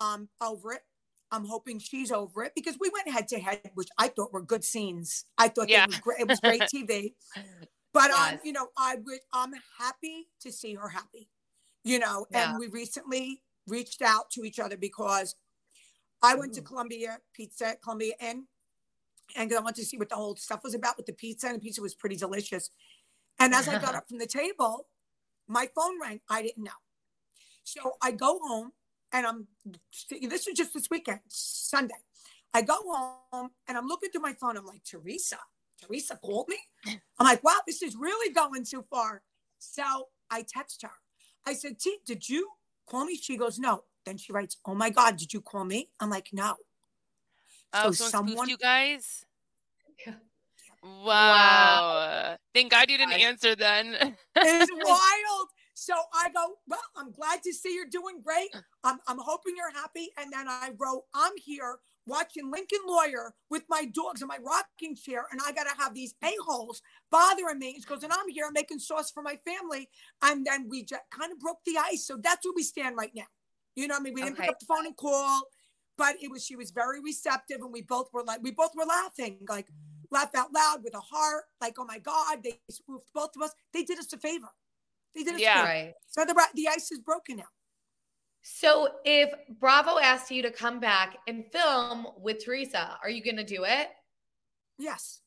I'm 0.00 0.28
over 0.40 0.72
it. 0.72 0.82
I'm 1.30 1.44
hoping 1.46 1.78
she's 1.78 2.10
over 2.10 2.44
it 2.44 2.52
because 2.54 2.76
we 2.78 2.90
went 2.90 3.08
head 3.08 3.28
to 3.28 3.38
head, 3.38 3.70
which 3.74 3.88
I 3.98 4.08
thought 4.08 4.32
were 4.32 4.42
good 4.42 4.64
scenes. 4.64 5.24
I 5.38 5.48
thought 5.48 5.68
Yeah. 5.68 5.86
were 5.86 5.92
great. 6.02 6.20
It 6.20 6.28
was 6.28 6.40
great 6.40 6.62
TV. 6.74 7.14
But 7.94 8.10
um, 8.10 8.38
you 8.44 8.52
know, 8.52 8.68
I 8.76 8.96
would 8.96 9.20
I'm 9.32 9.52
happy 9.78 10.28
to 10.40 10.52
see 10.52 10.74
her 10.74 10.88
happy. 10.88 11.28
You 11.84 11.98
know, 11.98 12.26
Yeah. 12.30 12.50
and 12.50 12.58
we 12.58 12.66
recently 12.68 13.42
reached 13.66 14.02
out 14.02 14.30
to 14.32 14.44
each 14.44 14.58
other 14.58 14.76
because 14.76 15.36
I 16.22 16.34
went 16.34 16.52
to 16.54 16.62
Columbia 16.62 17.18
Pizza, 17.32 17.76
Columbia 17.82 18.14
Inn, 18.20 18.46
and 19.36 19.52
I 19.52 19.60
wanted 19.60 19.80
to 19.82 19.86
see 19.86 19.96
what 19.98 20.08
the 20.08 20.14
whole 20.16 20.36
stuff 20.36 20.60
was 20.64 20.74
about 20.74 20.96
with 20.96 21.06
the 21.06 21.12
pizza, 21.12 21.46
and 21.46 21.56
the 21.56 21.60
pizza 21.60 21.80
was 21.80 21.94
pretty 21.94 22.16
delicious. 22.16 22.70
And 23.38 23.54
as 23.54 23.68
I 23.68 23.78
got 23.78 23.94
up 23.96 24.08
from 24.08 24.18
the 24.18 24.26
table, 24.26 24.86
my 25.48 25.68
phone 25.74 26.00
rang. 26.00 26.20
I 26.28 26.42
didn't 26.42 26.64
know. 26.64 26.70
So 27.64 27.92
I 28.02 28.12
go 28.12 28.38
home 28.42 28.72
and 29.12 29.26
I'm 29.26 29.46
this 30.10 30.46
was 30.46 30.56
just 30.56 30.74
this 30.74 30.88
weekend, 30.90 31.20
Sunday. 31.28 31.94
I 32.54 32.62
go 32.62 32.76
home 32.84 33.50
and 33.68 33.78
I'm 33.78 33.86
looking 33.86 34.10
through 34.10 34.22
my 34.22 34.34
phone. 34.34 34.56
I'm 34.56 34.66
like, 34.66 34.82
Teresa, 34.84 35.38
Teresa 35.80 36.18
called 36.22 36.48
me. 36.48 36.58
I'm 37.18 37.26
like, 37.26 37.42
wow, 37.42 37.58
this 37.66 37.82
is 37.82 37.96
really 37.96 38.32
going 38.32 38.64
too 38.64 38.84
far. 38.90 39.22
So 39.58 40.08
I 40.30 40.44
text 40.46 40.82
her. 40.82 40.90
I 41.46 41.54
said, 41.54 41.78
T, 41.78 41.98
did 42.06 42.28
you 42.28 42.48
call 42.86 43.04
me? 43.04 43.16
She 43.16 43.36
goes, 43.36 43.58
no. 43.58 43.84
Then 44.04 44.18
she 44.18 44.32
writes, 44.32 44.56
oh 44.66 44.74
my 44.74 44.90
God, 44.90 45.16
did 45.16 45.32
you 45.32 45.40
call 45.40 45.64
me? 45.64 45.90
I'm 46.00 46.10
like, 46.10 46.28
no. 46.32 46.56
Oh, 47.72 47.90
so 47.92 48.04
someone 48.06 48.30
someone- 48.30 48.48
you 48.48 48.56
guys? 48.58 49.24
Yeah. 50.82 51.04
Wow. 51.04 52.36
Thank 52.54 52.70
God 52.72 52.90
you 52.90 52.98
didn't 52.98 53.14
I- 53.14 53.18
answer 53.18 53.54
then. 53.56 54.16
It's 54.36 54.72
wild. 54.84 55.48
So 55.74 55.94
I 56.14 56.28
go, 56.30 56.54
well, 56.68 56.82
I'm 56.96 57.10
glad 57.10 57.42
to 57.42 57.52
see 57.52 57.74
you're 57.74 57.86
doing 57.90 58.20
great. 58.22 58.50
I'm, 58.84 58.98
I'm 59.08 59.18
hoping 59.18 59.54
you're 59.56 59.72
happy. 59.72 60.10
And 60.18 60.32
then 60.32 60.46
I 60.48 60.70
wrote, 60.78 61.04
I'm 61.14 61.32
here 61.44 61.78
watching 62.06 62.50
Lincoln 62.52 62.80
Lawyer 62.86 63.32
with 63.50 63.64
my 63.68 63.86
dogs 63.86 64.22
in 64.22 64.28
my 64.28 64.36
rocking 64.44 64.94
chair, 64.94 65.24
and 65.32 65.40
I 65.44 65.50
got 65.52 65.64
to 65.64 65.76
have 65.82 65.94
these 65.94 66.14
a-holes 66.22 66.82
bothering 67.10 67.58
me. 67.58 67.76
She 67.80 67.84
goes, 67.86 68.02
and 68.04 68.12
I'm 68.12 68.28
here 68.28 68.48
making 68.52 68.78
sauce 68.80 69.10
for 69.10 69.22
my 69.22 69.38
family. 69.44 69.88
And 70.22 70.44
then 70.46 70.68
we 70.68 70.84
just 70.84 71.02
kind 71.10 71.32
of 71.32 71.40
broke 71.40 71.58
the 71.66 71.78
ice. 71.78 72.06
So 72.06 72.16
that's 72.22 72.44
where 72.44 72.52
we 72.54 72.62
stand 72.62 72.96
right 72.96 73.12
now. 73.14 73.24
You 73.74 73.88
know 73.88 73.94
what 73.94 74.00
I 74.00 74.04
mean? 74.04 74.14
We 74.14 74.22
didn't 74.22 74.34
Okay. 74.34 74.42
pick 74.42 74.50
up 74.50 74.60
the 74.60 74.66
phone 74.66 74.86
and 74.86 74.96
call, 74.96 75.42
but 75.96 76.16
it 76.20 76.30
was, 76.30 76.44
she 76.44 76.54
was 76.54 76.70
very 76.70 77.00
receptive. 77.00 77.58
And 77.60 77.72
we 77.72 77.82
both 77.82 78.08
were 78.12 78.22
like, 78.24 78.40
we 78.42 78.50
both 78.52 78.70
were 78.76 78.84
laughing, 78.84 79.38
like 79.48 79.66
laugh 80.12 80.34
out 80.34 80.52
loud 80.52 80.84
with 80.84 80.94
a 80.94 81.00
heart, 81.00 81.44
like, 81.60 81.74
oh 81.78 81.84
my 81.84 81.98
God, 81.98 82.38
they 82.44 82.60
spoofed 82.70 83.12
both 83.14 83.30
of 83.36 83.42
us. 83.42 83.52
They 83.72 83.82
did 83.82 83.98
us 83.98 84.12
a 84.12 84.18
favor. 84.18 84.48
They 85.14 85.24
did 85.24 85.34
us 85.34 85.40
Yeah. 85.40 85.62
a 85.62 85.66
favor. 85.66 85.68
Right. 85.86 85.94
So 86.08 86.24
the, 86.24 86.34
the 86.54 86.68
ice 86.68 86.92
is 86.92 87.00
broken 87.00 87.38
now. 87.38 87.44
So 88.42 88.88
if 89.04 89.30
Bravo 89.60 89.98
asked 89.98 90.30
you 90.30 90.42
to 90.42 90.50
come 90.50 90.80
back 90.80 91.16
and 91.28 91.44
film 91.52 92.06
with 92.18 92.44
Teresa, 92.44 92.98
are 93.02 93.10
you 93.10 93.22
going 93.22 93.36
to 93.36 93.44
do 93.44 93.64
it? 93.64 93.88
Yes, 94.78 95.20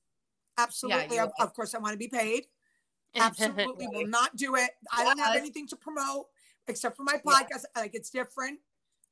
absolutely. 0.57 1.15
you 1.15 1.23
of, 1.23 1.31
of 1.39 1.53
course, 1.53 1.73
I 1.73 1.79
want 1.79 1.93
to 1.93 1.97
be 1.97 2.09
paid. 2.09 2.45
Absolutely 3.15 3.87
will 3.87 4.07
not 4.07 4.35
do 4.35 4.55
it. 4.55 4.71
I 4.91 5.05
don't 5.05 5.17
have 5.19 5.37
anything 5.37 5.67
to 5.67 5.77
promote 5.77 6.25
except 6.67 6.97
for 6.97 7.03
my 7.03 7.21
Yeah. 7.25 7.31
podcast. 7.31 7.63
Like 7.73 7.91
it's 7.93 8.09
different. 8.09 8.59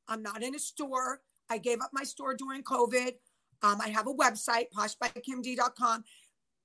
I'm 0.08 0.22
not 0.22 0.42
in 0.42 0.54
a 0.54 0.58
store. 0.58 1.22
I 1.48 1.56
gave 1.56 1.80
up 1.80 1.88
my 1.94 2.02
store 2.04 2.34
during 2.34 2.62
COVID. 2.62 3.12
Um, 3.64 3.80
I 3.80 3.88
have 3.88 4.06
a 4.06 4.12
website, 4.12 4.66
poshbykimd.com. 4.76 6.04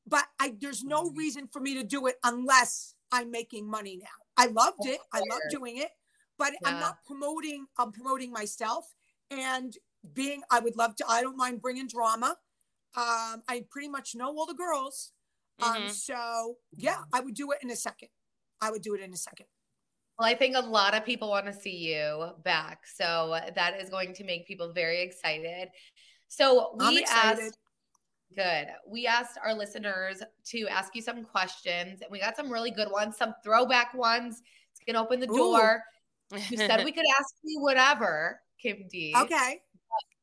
But 0.05 0.25
I, 0.39 0.55
there's 0.59 0.83
no 0.83 1.11
reason 1.11 1.47
for 1.47 1.61
me 1.61 1.75
to 1.75 1.83
do 1.83 2.07
it 2.07 2.15
unless 2.23 2.95
I'm 3.11 3.31
making 3.31 3.69
money 3.69 3.97
now. 3.97 4.17
I 4.37 4.47
loved 4.47 4.85
it. 4.85 4.99
I 5.13 5.19
love 5.19 5.41
doing 5.49 5.77
it, 5.77 5.91
but 6.37 6.53
I'm 6.65 6.79
not 6.79 6.97
promoting. 7.05 7.67
I'm 7.77 7.91
promoting 7.91 8.31
myself 8.31 8.85
and 9.31 9.73
being. 10.13 10.41
I 10.51 10.59
would 10.59 10.75
love 10.77 10.95
to. 10.97 11.05
I 11.07 11.21
don't 11.21 11.37
mind 11.37 11.61
bringing 11.61 11.87
drama. 11.87 12.35
Um, 12.95 13.43
I 13.47 13.65
pretty 13.69 13.87
much 13.87 14.15
know 14.15 14.29
all 14.29 14.45
the 14.45 14.53
girls. 14.55 15.11
Um, 15.61 15.83
Mhm. 15.83 15.89
so 15.91 16.55
yeah, 16.71 17.03
I 17.13 17.19
would 17.19 17.35
do 17.35 17.51
it 17.51 17.59
in 17.61 17.69
a 17.69 17.75
second. 17.75 18.09
I 18.61 18.71
would 18.71 18.81
do 18.81 18.95
it 18.95 19.01
in 19.01 19.13
a 19.13 19.17
second. 19.17 19.45
Well, 20.17 20.27
I 20.27 20.35
think 20.35 20.55
a 20.57 20.59
lot 20.61 20.95
of 20.95 21.05
people 21.05 21.29
want 21.29 21.45
to 21.45 21.53
see 21.53 21.77
you 21.77 22.31
back. 22.43 22.85
So 22.87 23.39
that 23.55 23.79
is 23.79 23.89
going 23.89 24.13
to 24.15 24.23
make 24.23 24.47
people 24.47 24.73
very 24.73 25.01
excited. 25.01 25.69
So 26.29 26.75
we 26.77 27.05
asked 27.09 27.57
good. 28.35 28.67
We 28.87 29.07
asked 29.07 29.37
our 29.43 29.53
listeners 29.53 30.21
to 30.45 30.67
ask 30.67 30.95
you 30.95 31.01
some 31.01 31.23
questions 31.23 32.01
and 32.01 32.11
we 32.11 32.19
got 32.19 32.37
some 32.37 32.51
really 32.51 32.71
good 32.71 32.89
ones, 32.91 33.17
some 33.17 33.33
throwback 33.43 33.93
ones. 33.93 34.41
It's 34.71 34.81
gonna 34.87 35.03
open 35.03 35.19
the 35.19 35.29
Ooh. 35.29 35.35
door. 35.37 35.83
You 36.31 36.57
said 36.57 36.85
we 36.85 36.91
could 36.93 37.05
ask 37.19 37.33
you 37.43 37.59
whatever, 37.61 38.39
Kim 38.61 38.85
D. 38.89 39.13
Okay. 39.17 39.61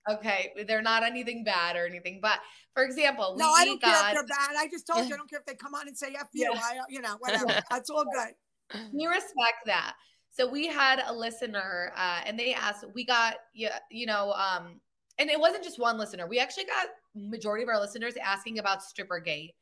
Okay. 0.08 0.52
They're 0.66 0.82
not 0.82 1.02
anything 1.02 1.42
bad 1.42 1.74
or 1.76 1.84
anything. 1.84 2.20
But 2.22 2.38
for 2.72 2.84
example, 2.84 3.34
we 3.36 3.42
No, 3.42 3.50
I 3.50 3.64
don't 3.64 3.82
care 3.82 4.08
if 4.08 4.14
they're 4.14 4.26
bad. 4.26 4.56
I 4.56 4.68
just 4.70 4.86
told 4.86 5.06
you 5.08 5.14
I 5.14 5.16
don't 5.16 5.28
care 5.28 5.40
if 5.40 5.46
they 5.46 5.54
come 5.54 5.74
on 5.74 5.88
and 5.88 5.98
say 5.98 6.14
F 6.18 6.28
you. 6.32 6.50
Yeah. 6.52 6.60
I, 6.62 6.78
you 6.88 7.00
know, 7.00 7.16
whatever. 7.18 7.60
That's 7.70 7.90
all 7.90 8.04
good. 8.04 8.80
we 8.92 9.06
respect 9.06 9.66
that. 9.66 9.94
So 10.30 10.48
we 10.48 10.66
had 10.66 11.02
a 11.06 11.14
listener, 11.14 11.92
uh, 11.96 12.20
and 12.26 12.38
they 12.38 12.52
asked, 12.52 12.84
we 12.94 13.06
got 13.06 13.36
you, 13.54 13.70
you 13.90 14.04
know, 14.04 14.32
um, 14.32 14.80
and 15.18 15.30
it 15.30 15.38
wasn't 15.38 15.64
just 15.64 15.78
one 15.78 15.98
listener. 15.98 16.26
We 16.26 16.38
actually 16.38 16.64
got 16.64 16.86
majority 17.14 17.62
of 17.62 17.68
our 17.68 17.80
listeners 17.80 18.14
asking 18.22 18.58
about 18.58 18.80
Strippergate. 18.82 19.54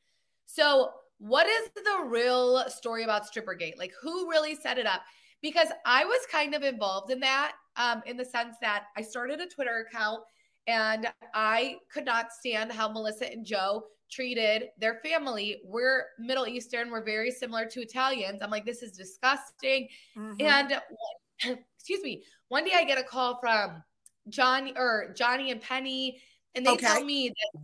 So 0.47 0.91
what 1.19 1.47
is 1.47 1.71
the 1.75 2.05
real 2.07 2.65
story 2.69 3.05
about 3.05 3.31
Strippergate? 3.31 3.79
Like 3.79 3.93
who 4.01 4.29
really 4.29 4.55
set 4.55 4.79
it 4.79 4.87
up? 4.87 5.03
Because 5.43 5.69
I 5.87 6.05
was 6.05 6.21
kind 6.31 6.55
of 6.55 6.63
involved 6.63 7.11
in 7.11 7.21
that, 7.21 7.53
um, 7.77 8.03
in 8.07 8.17
the 8.17 8.25
sense 8.25 8.57
that 8.61 8.85
I 8.97 9.03
started 9.03 9.41
a 9.41 9.47
Twitter 9.47 9.87
account 9.89 10.23
and 10.67 11.07
I 11.35 11.77
could 11.93 12.05
not 12.05 12.33
stand 12.33 12.73
how 12.73 12.89
Melissa 12.89 13.31
and 13.31 13.45
Joe 13.45 13.85
treated 14.11 14.71
their 14.79 15.01
family. 15.05 15.61
We're 15.65 16.07
Middle 16.19 16.47
Eastern, 16.47 16.91
we're 16.91 17.05
very 17.05 17.31
similar 17.31 17.67
to 17.67 17.81
Italians. 17.81 18.41
I'm 18.43 18.51
like, 18.51 18.65
this 18.65 18.83
is 18.83 18.93
disgusting. 18.93 19.89
Mhm. 20.17 20.41
And 20.41 20.81
excuse 21.77 22.03
me, 22.03 22.23
one 22.49 22.65
day 22.65 22.73
I 22.75 22.85
get 22.85 22.99
a 22.99 23.03
call 23.03 23.39
from 23.39 23.83
Johnny 24.29 24.73
or 24.77 25.13
Johnny 25.17 25.51
and 25.51 25.61
Penny, 25.61 26.21
and 26.55 26.65
they 26.65 26.73
Okay. 26.73 26.87
tell 26.87 27.05
me 27.05 27.29
that 27.29 27.61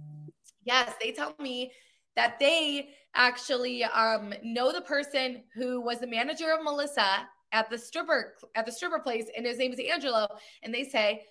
yes, 0.64 0.94
they 1.00 1.12
tell 1.12 1.34
me 1.38 1.72
that 2.16 2.38
they 2.38 2.90
actually 3.14 3.84
um, 3.84 4.32
know 4.42 4.72
the 4.72 4.80
person 4.80 5.42
who 5.54 5.80
was 5.80 6.00
the 6.00 6.06
manager 6.06 6.52
of 6.52 6.62
Melissa 6.62 7.28
at 7.52 7.68
the 7.70 7.78
stripper 7.78 8.34
at 8.54 8.66
the 8.66 8.72
stripper 8.72 8.98
place, 8.98 9.26
and 9.36 9.46
his 9.46 9.58
name 9.58 9.72
is 9.72 9.80
Angelo. 9.80 10.26
And 10.62 10.72
they 10.74 10.84
say, 10.84 11.24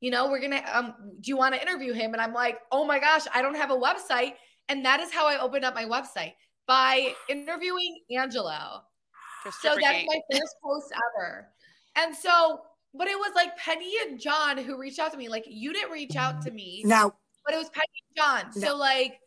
you 0.00 0.10
know, 0.10 0.30
we're 0.30 0.40
gonna 0.40 0.62
um, 0.72 0.94
do 1.20 1.28
you 1.28 1.36
want 1.36 1.54
to 1.54 1.62
interview 1.62 1.92
him? 1.92 2.12
And 2.12 2.20
I'm 2.20 2.32
like, 2.32 2.58
oh 2.72 2.84
my 2.84 2.98
gosh, 2.98 3.22
I 3.34 3.42
don't 3.42 3.56
have 3.56 3.70
a 3.70 3.76
website. 3.76 4.34
And 4.68 4.84
that 4.84 5.00
is 5.00 5.12
how 5.12 5.26
I 5.26 5.40
opened 5.40 5.64
up 5.64 5.74
my 5.74 5.84
website 5.84 6.32
by 6.66 7.14
interviewing 7.28 8.00
Angelo. 8.10 8.82
so 9.60 9.76
that's 9.80 10.04
my 10.06 10.20
first 10.30 10.56
post 10.62 10.92
ever. 11.18 11.48
And 11.94 12.14
so, 12.14 12.62
but 12.96 13.08
it 13.08 13.18
was 13.18 13.32
like 13.34 13.56
Penny 13.56 13.92
and 14.06 14.20
John 14.20 14.58
who 14.58 14.78
reached 14.78 14.98
out 14.98 15.12
to 15.12 15.18
me. 15.18 15.28
Like 15.28 15.44
you 15.46 15.72
didn't 15.72 15.90
reach 15.90 16.16
out 16.16 16.42
to 16.42 16.50
me. 16.50 16.82
No. 16.84 17.14
But 17.44 17.54
it 17.54 17.58
was 17.58 17.70
Penny 17.70 17.86
and 18.08 18.16
John. 18.16 18.50
No. 18.56 18.68
So 18.68 18.76
like 18.76 19.20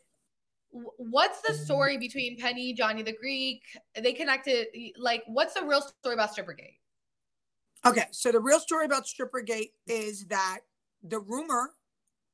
what's 0.72 1.42
the 1.42 1.54
story 1.54 1.98
between 1.98 2.38
Penny, 2.38 2.74
Johnny 2.74 3.02
the 3.02 3.14
Greek? 3.14 3.64
They 4.00 4.14
connected 4.14 4.68
like 4.98 5.24
what's 5.28 5.54
the 5.54 5.66
real 5.66 5.82
story 5.82 6.14
about 6.14 6.36
Strippergate? 6.36 6.76
Okay, 7.86 8.06
so 8.12 8.32
the 8.32 8.42
real 8.42 8.60
story 8.60 8.86
about 8.86 9.06
Strippergate 9.06 9.72
is 9.88 10.26
that 10.26 10.60
the 11.02 11.20
rumor 11.20 11.72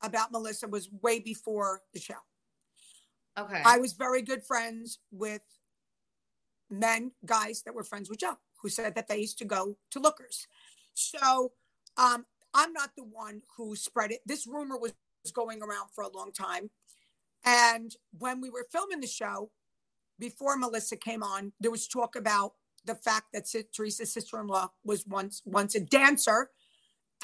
about 0.02 0.32
Melissa 0.32 0.68
was 0.68 0.90
way 1.04 1.20
before 1.20 1.82
the 1.94 2.00
show. 2.00 2.16
Okay. 3.38 3.62
I 3.64 3.78
was 3.78 3.94
very 3.94 4.22
good 4.24 4.44
friends 4.44 5.00
with 5.12 5.42
men, 6.70 7.12
guys 7.26 7.62
that 7.64 7.76
were 7.76 7.84
friends 7.84 8.10
with 8.10 8.20
Joe, 8.20 8.38
who 8.62 8.70
said 8.70 8.96
that 8.96 9.08
they 9.08 9.18
used 9.18 9.38
to 9.40 9.46
go 9.46 9.78
to 9.92 10.00
lookers. 10.00 10.48
So 10.96 11.52
um, 11.98 12.26
I'm 12.54 12.74
not 12.74 12.92
the 12.98 13.04
one 13.04 13.44
who 13.58 13.76
spread 13.76 14.12
it. 14.12 14.22
This 14.26 14.48
rumor 14.48 14.78
was 14.78 14.94
going 15.34 15.62
around 15.62 15.90
for 15.94 16.04
a 16.04 16.10
long 16.10 16.32
time. 16.32 16.72
And 17.46 17.96
when 18.18 18.42
we 18.42 18.50
were 18.50 18.66
filming 18.72 19.02
the 19.02 19.08
show, 19.08 19.52
before 20.18 20.58
Melissa 20.58 20.96
came 20.96 21.22
on, 21.22 21.52
there 21.60 21.70
was 21.70 21.88
talk 21.88 22.16
about 22.16 22.54
the 22.86 22.96
fact 22.96 23.28
that 23.34 23.46
Teresa's 23.74 24.14
sister-in-law 24.14 24.70
was 24.84 25.06
once 25.06 25.42
once 25.46 25.76
a 25.76 25.80
dancer 25.80 26.52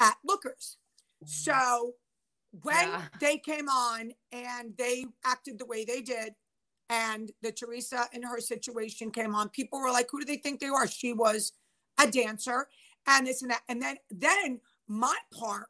at 0.00 0.16
Lookers. 0.24 0.76
So 1.24 1.94
when 2.62 2.88
yeah. 2.88 3.02
they 3.20 3.38
came 3.38 3.68
on 3.68 4.12
and 4.30 4.74
they 4.76 5.06
acted 5.24 5.58
the 5.58 5.66
way 5.66 5.84
they 5.84 6.02
did, 6.02 6.34
and 6.90 7.32
the 7.40 7.52
Teresa 7.52 8.08
in 8.12 8.22
her 8.24 8.40
situation 8.40 9.10
came 9.10 9.34
on, 9.34 9.48
people 9.48 9.80
were 9.80 9.90
like, 9.90 10.08
"Who 10.10 10.20
do 10.20 10.26
they 10.26 10.36
think 10.36 10.60
they 10.60 10.66
are?" 10.66 10.86
She 10.86 11.12
was 11.12 11.52
a 11.98 12.10
dancer, 12.10 12.68
and 13.06 13.26
this 13.26 13.42
and 13.42 13.50
that. 13.50 13.62
And 13.68 13.80
then 13.82 13.96
then 14.10 14.60
my 14.88 15.16
part 15.38 15.66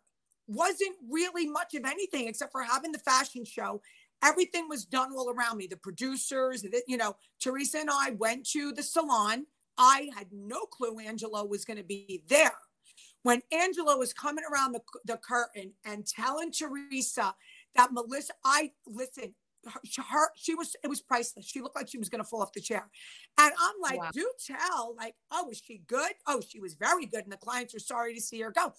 wasn't 0.46 0.96
really 1.10 1.48
much 1.48 1.74
of 1.74 1.84
anything 1.84 2.28
except 2.28 2.52
for 2.52 2.62
having 2.62 2.92
the 2.92 2.98
fashion 2.98 3.44
show. 3.44 3.80
Everything 4.24 4.68
was 4.68 4.84
done 4.84 5.12
all 5.16 5.30
around 5.30 5.56
me. 5.56 5.66
The 5.66 5.76
producers, 5.76 6.62
the, 6.62 6.82
you 6.86 6.96
know, 6.96 7.16
Teresa 7.40 7.78
and 7.78 7.90
I 7.90 8.10
went 8.10 8.46
to 8.50 8.72
the 8.72 8.82
salon. 8.82 9.46
I 9.78 10.10
had 10.16 10.26
no 10.32 10.60
clue 10.60 10.98
Angelo 11.00 11.44
was 11.44 11.64
going 11.64 11.78
to 11.78 11.84
be 11.84 12.22
there. 12.28 12.52
When 13.22 13.42
Angelo 13.52 13.96
was 13.96 14.12
coming 14.12 14.44
around 14.52 14.72
the, 14.72 14.82
the 15.04 15.16
curtain 15.16 15.72
and 15.84 16.06
telling 16.06 16.52
Teresa 16.52 17.34
that 17.74 17.92
Melissa, 17.92 18.34
I 18.44 18.72
listen, 18.86 19.34
her, 19.66 19.80
her, 20.10 20.28
she 20.36 20.54
was 20.54 20.74
it 20.82 20.88
was 20.88 21.00
priceless. 21.00 21.46
She 21.46 21.60
looked 21.60 21.76
like 21.76 21.88
she 21.88 21.98
was 21.98 22.08
going 22.08 22.22
to 22.22 22.28
fall 22.28 22.42
off 22.42 22.52
the 22.52 22.60
chair, 22.60 22.88
and 23.38 23.52
I'm 23.58 23.74
like, 23.80 24.00
wow. 24.00 24.10
do 24.12 24.30
tell, 24.46 24.94
like, 24.96 25.14
oh, 25.30 25.46
was 25.46 25.58
she 25.64 25.82
good? 25.86 26.12
Oh, 26.26 26.40
she 26.46 26.60
was 26.60 26.74
very 26.74 27.06
good, 27.06 27.24
and 27.24 27.32
the 27.32 27.36
clients 27.36 27.74
are 27.74 27.80
sorry 27.80 28.14
to 28.14 28.20
see 28.20 28.40
her 28.40 28.50
go. 28.50 28.72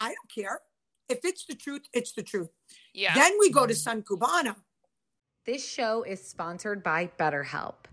I 0.00 0.08
don't 0.08 0.32
care 0.34 0.60
if 1.08 1.20
it's 1.24 1.44
the 1.46 1.54
truth. 1.54 1.82
It's 1.92 2.12
the 2.12 2.22
truth. 2.22 2.50
Yeah. 2.94 3.14
Then 3.14 3.32
we 3.38 3.50
go 3.50 3.66
to 3.66 3.74
Sun 3.74 4.02
Cubana. 4.02 4.56
This 5.46 5.66
show 5.66 6.02
is 6.02 6.26
sponsored 6.26 6.82
by 6.82 7.10
BetterHelp. 7.18 7.86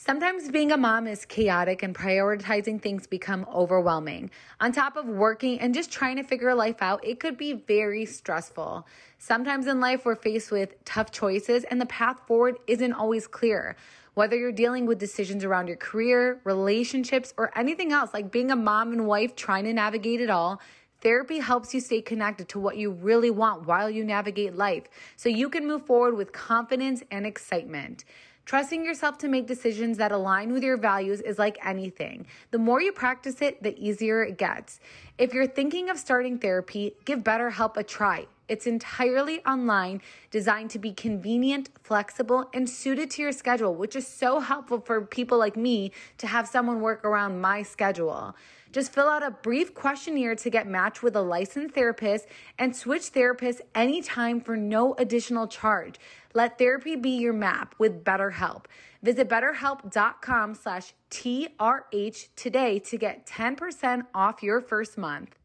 Sometimes 0.00 0.48
being 0.48 0.70
a 0.70 0.76
mom 0.76 1.08
is 1.08 1.24
chaotic 1.24 1.82
and 1.82 1.92
prioritizing 1.92 2.80
things 2.80 3.08
become 3.08 3.44
overwhelming. 3.52 4.30
On 4.60 4.70
top 4.70 4.96
of 4.96 5.08
working 5.08 5.58
and 5.58 5.74
just 5.74 5.90
trying 5.90 6.14
to 6.18 6.22
figure 6.22 6.54
life 6.54 6.80
out, 6.80 7.04
it 7.04 7.18
could 7.18 7.36
be 7.36 7.54
very 7.54 8.06
stressful. 8.06 8.86
Sometimes 9.18 9.66
in 9.66 9.80
life, 9.80 10.04
we're 10.04 10.14
faced 10.14 10.52
with 10.52 10.76
tough 10.84 11.10
choices 11.10 11.64
and 11.64 11.80
the 11.80 11.86
path 11.86 12.20
forward 12.28 12.58
isn't 12.68 12.92
always 12.92 13.26
clear. 13.26 13.74
Whether 14.14 14.36
you're 14.36 14.52
dealing 14.52 14.86
with 14.86 15.00
decisions 15.00 15.42
around 15.42 15.66
your 15.66 15.76
career, 15.76 16.40
relationships, 16.44 17.34
or 17.36 17.50
anything 17.58 17.90
else, 17.90 18.14
like 18.14 18.30
being 18.30 18.52
a 18.52 18.56
mom 18.56 18.92
and 18.92 19.04
wife 19.04 19.34
trying 19.34 19.64
to 19.64 19.72
navigate 19.72 20.20
it 20.20 20.30
all, 20.30 20.60
Therapy 21.00 21.38
helps 21.38 21.74
you 21.74 21.80
stay 21.80 22.02
connected 22.02 22.48
to 22.48 22.58
what 22.58 22.76
you 22.76 22.90
really 22.90 23.30
want 23.30 23.66
while 23.66 23.88
you 23.88 24.04
navigate 24.04 24.56
life 24.56 24.84
so 25.16 25.28
you 25.28 25.48
can 25.48 25.66
move 25.66 25.86
forward 25.86 26.16
with 26.16 26.32
confidence 26.32 27.04
and 27.12 27.24
excitement. 27.24 28.04
Trusting 28.48 28.82
yourself 28.82 29.18
to 29.18 29.28
make 29.28 29.46
decisions 29.46 29.98
that 29.98 30.10
align 30.10 30.54
with 30.54 30.62
your 30.62 30.78
values 30.78 31.20
is 31.20 31.38
like 31.38 31.58
anything. 31.62 32.26
The 32.50 32.56
more 32.56 32.80
you 32.80 32.92
practice 32.92 33.42
it, 33.42 33.62
the 33.62 33.78
easier 33.78 34.22
it 34.22 34.38
gets. 34.38 34.80
If 35.18 35.34
you're 35.34 35.46
thinking 35.46 35.90
of 35.90 35.98
starting 35.98 36.38
therapy, 36.38 36.94
give 37.04 37.18
BetterHelp 37.18 37.76
a 37.76 37.82
try. 37.84 38.26
It's 38.48 38.66
entirely 38.66 39.44
online, 39.44 40.00
designed 40.30 40.70
to 40.70 40.78
be 40.78 40.94
convenient, 40.94 41.68
flexible, 41.82 42.48
and 42.54 42.70
suited 42.70 43.10
to 43.10 43.22
your 43.22 43.32
schedule, 43.32 43.74
which 43.74 43.94
is 43.94 44.06
so 44.06 44.40
helpful 44.40 44.80
for 44.80 45.02
people 45.02 45.36
like 45.36 45.54
me 45.54 45.92
to 46.16 46.26
have 46.26 46.48
someone 46.48 46.80
work 46.80 47.04
around 47.04 47.42
my 47.42 47.62
schedule. 47.62 48.34
Just 48.72 48.92
fill 48.92 49.08
out 49.08 49.22
a 49.22 49.30
brief 49.30 49.74
questionnaire 49.74 50.34
to 50.36 50.50
get 50.50 50.66
matched 50.66 51.02
with 51.02 51.16
a 51.16 51.22
licensed 51.22 51.74
therapist 51.74 52.26
and 52.58 52.76
switch 52.76 53.12
therapists 53.12 53.60
anytime 53.74 54.40
for 54.40 54.56
no 54.56 54.94
additional 54.94 55.46
charge. 55.46 55.96
Let 56.34 56.58
therapy 56.58 56.96
be 56.96 57.10
your 57.10 57.32
map 57.32 57.74
with 57.78 58.04
BetterHelp. 58.04 58.66
Visit 59.02 59.28
betterhelp.com 59.28 60.54
slash 60.54 60.92
TRH 61.10 62.28
today 62.36 62.78
to 62.80 62.98
get 62.98 63.26
10% 63.26 64.06
off 64.14 64.42
your 64.42 64.60
first 64.60 64.98
month. 64.98 65.36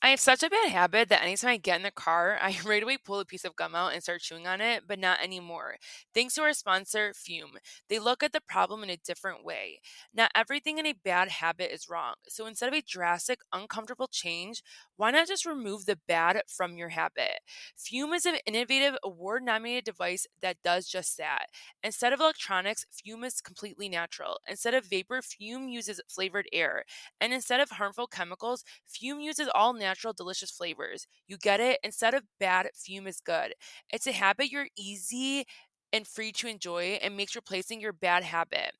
I 0.00 0.10
have 0.10 0.20
such 0.20 0.44
a 0.44 0.48
bad 0.50 0.70
habit 0.70 1.08
that 1.08 1.22
anytime 1.22 1.50
I 1.50 1.56
get 1.56 1.76
in 1.76 1.82
the 1.82 1.90
car, 1.90 2.38
I 2.40 2.56
right 2.64 2.82
away 2.84 2.98
pull 2.98 3.18
a 3.18 3.24
piece 3.24 3.44
of 3.44 3.56
gum 3.56 3.74
out 3.74 3.92
and 3.94 4.02
start 4.02 4.20
chewing 4.20 4.46
on 4.46 4.60
it, 4.60 4.84
but 4.86 4.98
not 4.98 5.20
anymore. 5.20 5.76
Thanks 6.14 6.34
to 6.34 6.42
our 6.42 6.52
sponsor, 6.52 7.12
Fume. 7.14 7.58
They 7.88 7.98
look 7.98 8.22
at 8.22 8.32
the 8.32 8.40
problem 8.40 8.84
in 8.84 8.90
a 8.90 8.96
different 8.96 9.44
way. 9.44 9.80
Not 10.14 10.30
everything 10.36 10.78
in 10.78 10.86
a 10.86 10.92
bad 10.92 11.28
habit 11.28 11.74
is 11.74 11.88
wrong. 11.88 12.14
So 12.28 12.46
instead 12.46 12.68
of 12.68 12.74
a 12.74 12.82
drastic, 12.82 13.40
uncomfortable 13.52 14.06
change, 14.06 14.62
why 14.96 15.10
not 15.10 15.26
just 15.26 15.44
remove 15.44 15.84
the 15.86 15.98
bad 16.06 16.42
from 16.46 16.76
your 16.76 16.90
habit? 16.90 17.40
Fume 17.76 18.12
is 18.14 18.24
an 18.24 18.36
innovative, 18.46 18.96
award 19.02 19.42
nominated 19.42 19.84
device 19.84 20.26
that 20.42 20.62
does 20.62 20.86
just 20.88 21.16
that. 21.18 21.46
Instead 21.82 22.12
of 22.12 22.20
electronics, 22.20 22.86
Fume 22.90 23.24
is 23.24 23.40
completely 23.40 23.88
natural. 23.88 24.40
Instead 24.46 24.74
of 24.74 24.84
vapor, 24.86 25.22
Fume 25.22 25.68
uses 25.68 26.00
flavored 26.08 26.46
air. 26.52 26.84
And 27.20 27.32
instead 27.32 27.60
of 27.60 27.70
harmful 27.70 28.06
chemicals, 28.06 28.64
Fume 28.86 29.20
uses 29.20 29.48
all 29.54 29.72
natural 29.72 29.87
natural, 29.88 30.12
delicious 30.12 30.50
flavors. 30.50 31.06
You 31.26 31.38
get 31.38 31.60
it? 31.60 31.78
Instead 31.84 32.14
of 32.14 32.24
bad, 32.40 32.68
fume 32.74 33.06
is 33.06 33.20
good. 33.20 33.54
It's 33.92 34.06
a 34.06 34.12
habit 34.12 34.50
you're 34.50 34.68
easy 34.76 35.44
and 35.92 36.06
free 36.06 36.32
to 36.32 36.48
enjoy 36.48 36.98
and 37.02 37.16
makes 37.16 37.34
replacing 37.36 37.80
your 37.80 37.92
bad 37.92 38.22
habit. 38.24 38.72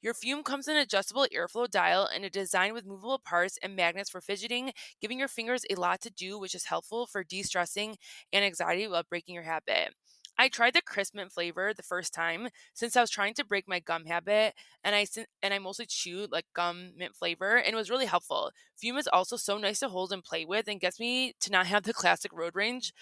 Your 0.00 0.14
fume 0.14 0.42
comes 0.42 0.68
in 0.68 0.76
an 0.76 0.82
adjustable 0.82 1.26
airflow 1.34 1.68
dial 1.70 2.06
and 2.12 2.24
a 2.24 2.30
design 2.30 2.72
with 2.72 2.86
movable 2.86 3.18
parts 3.18 3.58
and 3.62 3.76
magnets 3.76 4.10
for 4.10 4.20
fidgeting, 4.20 4.72
giving 5.00 5.18
your 5.18 5.28
fingers 5.28 5.64
a 5.70 5.74
lot 5.74 6.00
to 6.02 6.10
do, 6.10 6.38
which 6.38 6.54
is 6.54 6.66
helpful 6.66 7.06
for 7.06 7.22
de 7.24 7.42
stressing 7.42 7.96
and 8.32 8.44
anxiety 8.44 8.88
while 8.88 9.02
breaking 9.08 9.34
your 9.34 9.44
habit. 9.44 9.92
I 10.38 10.48
tried 10.48 10.74
the 10.74 10.82
crisp 10.82 11.14
mint 11.14 11.32
flavor 11.32 11.72
the 11.74 11.82
first 11.82 12.12
time 12.14 12.48
since 12.74 12.96
I 12.96 13.00
was 13.00 13.10
trying 13.10 13.34
to 13.34 13.44
break 13.44 13.66
my 13.68 13.80
gum 13.80 14.04
habit, 14.06 14.54
and 14.84 14.94
I 14.94 15.06
and 15.42 15.54
I 15.54 15.58
mostly 15.58 15.86
chewed 15.86 16.30
like 16.32 16.46
gum 16.54 16.92
mint 16.96 17.14
flavor, 17.16 17.56
and 17.56 17.72
it 17.72 17.76
was 17.76 17.90
really 17.90 18.06
helpful. 18.06 18.50
Fume 18.76 18.98
is 18.98 19.08
also 19.08 19.36
so 19.36 19.58
nice 19.58 19.80
to 19.80 19.88
hold 19.88 20.12
and 20.12 20.22
play 20.24 20.44
with, 20.44 20.68
and 20.68 20.80
gets 20.80 21.00
me 21.00 21.34
to 21.40 21.50
not 21.50 21.66
have 21.66 21.84
the 21.84 21.94
classic 22.02 22.32
road 22.34 22.54
rage 22.54 22.92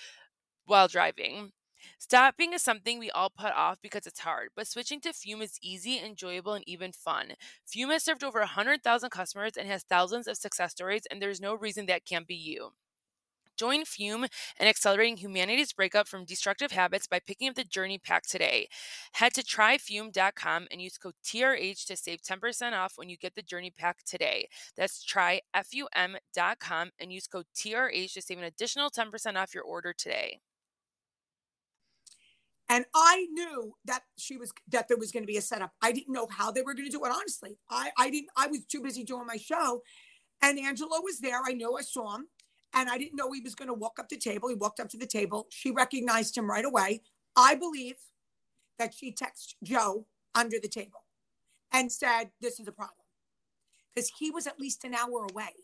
while 0.66 0.88
driving. 0.88 1.52
Stopping 1.98 2.52
is 2.54 2.62
something 2.62 2.98
we 2.98 3.10
all 3.10 3.30
put 3.30 3.52
off 3.52 3.78
because 3.82 4.06
it's 4.06 4.20
hard, 4.20 4.50
but 4.56 4.66
switching 4.66 5.00
to 5.02 5.12
Fume 5.12 5.42
is 5.42 5.58
easy, 5.62 5.98
enjoyable, 5.98 6.54
and 6.54 6.66
even 6.68 6.92
fun. 6.92 7.34
Fume 7.66 7.90
has 7.90 8.02
served 8.04 8.24
over 8.24 8.40
100,000 8.40 9.10
customers 9.10 9.56
and 9.56 9.68
has 9.68 9.82
thousands 9.82 10.26
of 10.26 10.36
success 10.38 10.72
stories, 10.72 11.06
and 11.10 11.20
there's 11.20 11.40
no 11.40 11.54
reason 11.54 11.86
that 11.86 12.06
can't 12.06 12.26
be 12.26 12.34
you. 12.34 12.72
Join 13.56 13.84
Fume 13.84 14.26
and 14.58 14.68
accelerating 14.68 15.16
humanity's 15.16 15.72
breakup 15.72 16.08
from 16.08 16.24
destructive 16.24 16.72
habits 16.72 17.06
by 17.06 17.20
picking 17.20 17.48
up 17.48 17.54
the 17.54 17.64
Journey 17.64 17.98
Pack 17.98 18.26
today. 18.26 18.68
Head 19.12 19.34
to 19.34 19.42
tryfum.com 19.42 20.66
and 20.70 20.80
use 20.80 20.98
code 20.98 21.14
TRH 21.24 21.86
to 21.86 21.96
save 21.96 22.22
10% 22.22 22.72
off 22.72 22.94
when 22.96 23.08
you 23.08 23.16
get 23.16 23.34
the 23.34 23.42
Journey 23.42 23.70
Pack 23.70 24.04
today. 24.04 24.48
That's 24.76 25.04
tryfum.com 25.04 26.90
and 26.98 27.12
use 27.12 27.26
code 27.26 27.46
TRH 27.56 28.12
to 28.14 28.22
save 28.22 28.38
an 28.38 28.44
additional 28.44 28.90
10% 28.90 29.36
off 29.36 29.54
your 29.54 29.64
order 29.64 29.92
today. 29.92 30.40
And 32.68 32.86
I 32.94 33.26
knew 33.30 33.74
that 33.84 34.02
she 34.18 34.36
was 34.36 34.50
that 34.68 34.88
there 34.88 34.96
was 34.96 35.12
going 35.12 35.22
to 35.22 35.26
be 35.26 35.36
a 35.36 35.42
setup. 35.42 35.72
I 35.82 35.92
didn't 35.92 36.12
know 36.12 36.26
how 36.30 36.50
they 36.50 36.62
were 36.62 36.74
going 36.74 36.86
to 36.86 36.90
do 36.90 37.04
it. 37.04 37.12
Honestly, 37.14 37.58
I 37.68 37.90
I 37.98 38.10
didn't. 38.10 38.30
I 38.36 38.46
was 38.46 38.64
too 38.64 38.80
busy 38.80 39.04
doing 39.04 39.26
my 39.26 39.36
show, 39.36 39.82
and 40.40 40.58
Angelo 40.58 41.00
was 41.02 41.20
there. 41.20 41.40
I 41.44 41.52
know 41.52 41.76
I 41.76 41.82
saw 41.82 42.16
him, 42.16 42.28
and 42.74 42.90
I 42.90 42.98
didn't 42.98 43.16
know 43.16 43.30
he 43.32 43.40
was 43.40 43.54
going 43.54 43.68
to 43.68 43.74
walk 43.74 43.98
up 43.98 44.08
the 44.08 44.16
table. 44.16 44.48
He 44.48 44.54
walked 44.54 44.80
up 44.80 44.88
to 44.90 44.96
the 44.96 45.06
table. 45.06 45.46
She 45.50 45.70
recognized 45.70 46.36
him 46.36 46.50
right 46.50 46.64
away. 46.64 47.02
I 47.36 47.54
believe 47.54 47.96
that 48.78 48.92
she 48.94 49.12
texted 49.12 49.54
Joe 49.62 50.06
under 50.34 50.56
the 50.60 50.68
table 50.68 51.04
and 51.72 51.90
said, 51.90 52.30
This 52.40 52.58
is 52.58 52.66
a 52.66 52.72
problem. 52.72 52.96
Because 53.94 54.10
he 54.18 54.30
was 54.30 54.46
at 54.46 54.58
least 54.58 54.84
an 54.84 54.94
hour 54.94 55.26
away. 55.30 55.54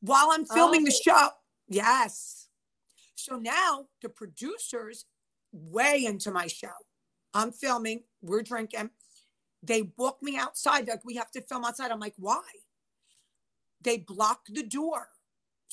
While 0.00 0.30
I'm 0.32 0.44
filming 0.44 0.82
oh. 0.82 0.86
the 0.86 0.90
show. 0.90 1.28
Yes. 1.68 2.48
So 3.14 3.36
now 3.36 3.86
the 4.02 4.08
producers 4.08 5.06
way 5.52 6.04
into 6.04 6.32
my 6.32 6.48
show. 6.48 6.72
I'm 7.34 7.52
filming, 7.52 8.02
we're 8.20 8.42
drinking. 8.42 8.90
They 9.62 9.82
booked 9.82 10.22
me 10.22 10.36
outside. 10.36 10.88
Like, 10.88 11.04
we 11.04 11.14
have 11.14 11.30
to 11.30 11.40
film 11.40 11.64
outside. 11.64 11.92
I'm 11.92 12.00
like, 12.00 12.14
why? 12.18 12.42
They 13.80 13.98
block 13.98 14.40
the 14.48 14.64
door 14.64 15.08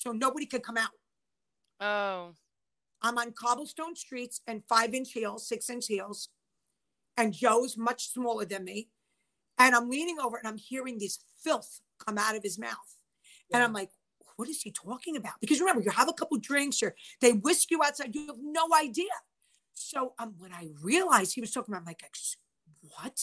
so 0.02 0.12
nobody 0.12 0.46
could 0.46 0.64
come 0.64 0.78
out. 0.78 0.90
Oh. 1.80 2.34
I'm 3.02 3.18
on 3.18 3.32
cobblestone 3.32 3.96
streets 3.96 4.42
and 4.48 4.64
five 4.68 4.94
inch 4.94 5.12
heels, 5.12 5.48
six 5.48 5.70
inch 5.70 5.88
heels. 5.88 6.30
And 7.18 7.34
Joe's 7.34 7.78
much 7.78 8.10
smaller 8.10 8.46
than 8.46 8.64
me. 8.64 8.90
And 9.58 9.76
I'm 9.76 9.90
leaning 9.90 10.20
over 10.20 10.38
and 10.38 10.48
I'm 10.48 10.58
hearing 10.58 10.98
this 10.98 11.20
filth 11.44 11.82
come 12.06 12.18
out 12.18 12.36
of 12.36 12.44
his 12.44 12.58
mouth. 12.58 12.98
Yeah. 13.50 13.58
And 13.58 13.64
I'm 13.64 13.74
like, 13.74 13.90
what 14.38 14.48
is 14.48 14.62
he 14.62 14.72
talking 14.72 15.18
about? 15.18 15.34
Because 15.42 15.60
remember, 15.60 15.82
you 15.82 15.92
have 15.92 16.08
a 16.08 16.14
couple 16.14 16.38
drinks 16.38 16.82
or 16.82 16.96
they 17.20 17.34
whisk 17.34 17.72
you 17.72 17.82
outside, 17.84 18.16
you 18.16 18.28
have 18.28 18.38
no 18.42 18.68
idea. 18.82 19.12
So 19.74 20.14
um, 20.18 20.36
when 20.38 20.54
I 20.54 20.70
realized 20.82 21.34
he 21.34 21.42
was 21.42 21.52
talking 21.52 21.74
about, 21.74 21.82
I'm 21.82 21.88
like, 21.88 22.04
what? 22.82 23.20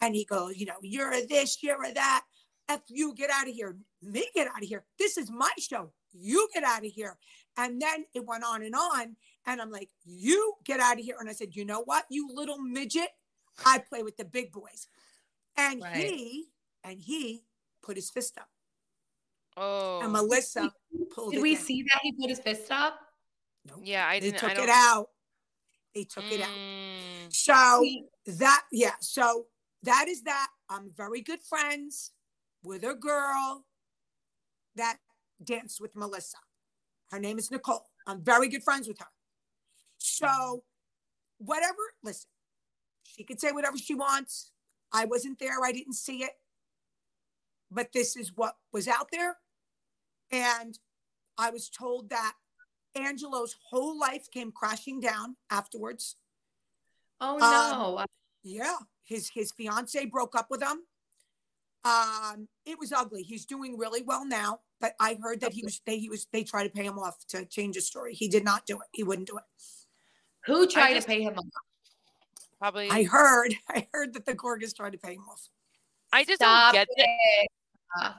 And 0.00 0.14
he 0.14 0.24
goes, 0.24 0.56
you 0.56 0.66
know, 0.66 0.76
you're 0.82 1.26
this, 1.26 1.62
you're 1.62 1.92
that. 1.94 2.24
F 2.68 2.80
you, 2.88 3.14
get 3.14 3.30
out 3.30 3.48
of 3.48 3.54
here. 3.54 3.76
Me, 4.02 4.26
get 4.34 4.48
out 4.48 4.62
of 4.62 4.68
here. 4.68 4.84
This 4.98 5.16
is 5.16 5.30
my 5.30 5.50
show. 5.58 5.92
You 6.18 6.48
get 6.54 6.64
out 6.64 6.84
of 6.84 6.90
here. 6.90 7.16
And 7.56 7.80
then 7.80 8.04
it 8.14 8.24
went 8.24 8.44
on 8.44 8.62
and 8.62 8.74
on. 8.74 9.16
And 9.46 9.60
I'm 9.60 9.70
like, 9.70 9.90
you 10.04 10.54
get 10.64 10.80
out 10.80 10.98
of 10.98 11.04
here. 11.04 11.16
And 11.18 11.28
I 11.28 11.32
said, 11.32 11.54
you 11.54 11.64
know 11.64 11.82
what, 11.82 12.04
you 12.10 12.28
little 12.32 12.58
midget? 12.58 13.08
I 13.64 13.78
play 13.78 14.02
with 14.02 14.16
the 14.16 14.24
big 14.24 14.52
boys. 14.52 14.88
And 15.56 15.82
right. 15.82 15.96
he, 15.96 16.46
and 16.84 17.00
he 17.00 17.44
put 17.82 17.96
his 17.96 18.10
fist 18.10 18.36
up. 18.38 18.48
Oh. 19.56 20.00
And 20.02 20.12
Melissa 20.12 20.70
pulled 21.14 21.32
Did 21.32 21.42
we 21.42 21.54
down. 21.54 21.64
see 21.64 21.82
that 21.84 22.00
he 22.02 22.12
put 22.12 22.28
his 22.28 22.40
fist 22.40 22.70
up? 22.70 23.00
No. 23.66 23.80
Yeah, 23.82 24.06
I 24.06 24.20
didn't. 24.20 24.34
They 24.34 24.48
took 24.48 24.58
I 24.58 24.62
it 24.62 24.68
out. 24.68 25.08
They 25.94 26.04
took 26.04 26.24
mm. 26.24 26.32
it 26.32 26.40
out. 26.42 27.32
So 27.32 27.84
that, 28.26 28.64
yeah. 28.70 28.92
So 29.00 29.46
that 29.82 30.06
is 30.08 30.22
that. 30.24 30.48
I'm 30.68 30.90
very 30.94 31.22
good 31.22 31.40
friends 31.40 32.12
with 32.62 32.84
a 32.84 32.94
girl 32.94 33.64
that 34.74 34.98
danced 35.42 35.80
with 35.80 35.94
Melissa. 35.96 36.38
Her 37.10 37.18
name 37.18 37.38
is 37.38 37.50
Nicole. 37.50 37.86
I'm 38.06 38.22
very 38.22 38.48
good 38.48 38.62
friends 38.62 38.88
with 38.88 38.98
her. 38.98 39.06
So, 39.98 40.64
whatever, 41.38 41.74
listen, 42.02 42.28
she 43.02 43.24
could 43.24 43.40
say 43.40 43.52
whatever 43.52 43.76
she 43.76 43.94
wants. 43.94 44.52
I 44.92 45.04
wasn't 45.04 45.38
there, 45.38 45.64
I 45.64 45.72
didn't 45.72 45.94
see 45.94 46.22
it. 46.22 46.32
But 47.70 47.92
this 47.92 48.16
is 48.16 48.32
what 48.34 48.56
was 48.72 48.86
out 48.88 49.08
there. 49.12 49.36
And 50.30 50.78
I 51.38 51.50
was 51.50 51.68
told 51.68 52.10
that 52.10 52.34
Angelo's 52.94 53.56
whole 53.70 53.98
life 53.98 54.30
came 54.30 54.52
crashing 54.52 55.00
down 55.00 55.36
afterwards. 55.50 56.16
Oh 57.20 57.36
no. 57.38 57.98
Um, 57.98 58.06
yeah. 58.42 58.76
His 59.04 59.28
his 59.28 59.52
fiance 59.52 60.04
broke 60.06 60.34
up 60.34 60.46
with 60.50 60.62
him. 60.62 60.82
Um, 61.84 62.48
it 62.64 62.78
was 62.78 62.92
ugly. 62.92 63.22
He's 63.22 63.46
doing 63.46 63.78
really 63.78 64.02
well 64.02 64.26
now, 64.26 64.60
but 64.80 64.94
I 65.00 65.18
heard 65.22 65.40
that 65.40 65.52
he 65.52 65.62
was 65.62 65.80
they 65.86 65.98
he 65.98 66.08
was 66.08 66.26
they 66.32 66.44
tried 66.44 66.64
to 66.64 66.70
pay 66.70 66.84
him 66.84 66.98
off 66.98 67.16
to 67.28 67.44
change 67.44 67.74
his 67.74 67.86
story. 67.86 68.14
He 68.14 68.28
did 68.28 68.44
not 68.44 68.66
do 68.66 68.76
it. 68.76 68.86
He 68.92 69.02
wouldn't 69.02 69.28
do 69.28 69.36
it. 69.36 69.44
Who 70.46 70.66
tried 70.66 70.94
just, 70.94 71.06
to 71.06 71.12
pay 71.14 71.22
him 71.22 71.34
off? 71.38 71.44
Probably. 72.58 72.90
I 72.90 73.04
heard. 73.04 73.54
I 73.68 73.86
heard 73.92 74.14
that 74.14 74.26
the 74.26 74.34
Gorgas 74.34 74.74
tried 74.74 74.92
to 74.92 74.98
pay 74.98 75.14
him 75.14 75.24
off. 75.30 75.48
I 76.12 76.24
just 76.24 76.40
Stop 76.40 76.74
don't 76.74 76.86
get 76.86 76.88
it. 76.96 77.50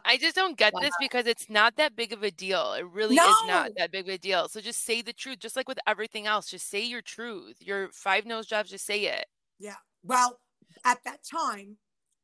I 0.06 0.18
just 0.18 0.36
don't 0.36 0.58
get 0.58 0.74
wow. 0.74 0.80
this 0.82 0.94
because 1.00 1.28
it's 1.28 1.50
not 1.50 1.76
that 1.76 1.96
big 1.96 2.12
of 2.12 2.24
a 2.24 2.32
deal. 2.32 2.74
It 2.74 2.86
really 2.88 3.16
no. 3.16 3.30
is 3.30 3.36
not 3.48 3.72
that 3.78 3.92
big 3.92 4.08
of 4.08 4.16
a 4.16 4.18
deal. 4.18 4.48
So 4.48 4.60
just 4.60 4.84
say 4.84 5.02
the 5.02 5.14
truth, 5.14 5.40
just 5.40 5.56
like 5.56 5.68
with 5.68 5.78
everything 5.86 6.26
else. 6.26 6.50
Just 6.50 6.70
say 6.70 6.84
your 6.84 7.02
truth. 7.02 7.58
Your 7.60 7.90
five 7.92 8.26
nose 8.26 8.48
jobs. 8.48 8.72
Just 8.72 8.86
say 8.86 9.02
it. 9.02 9.26
Yeah. 9.60 9.76
Well, 10.04 10.40
at 10.84 11.04
that 11.06 11.20
time, 11.24 11.78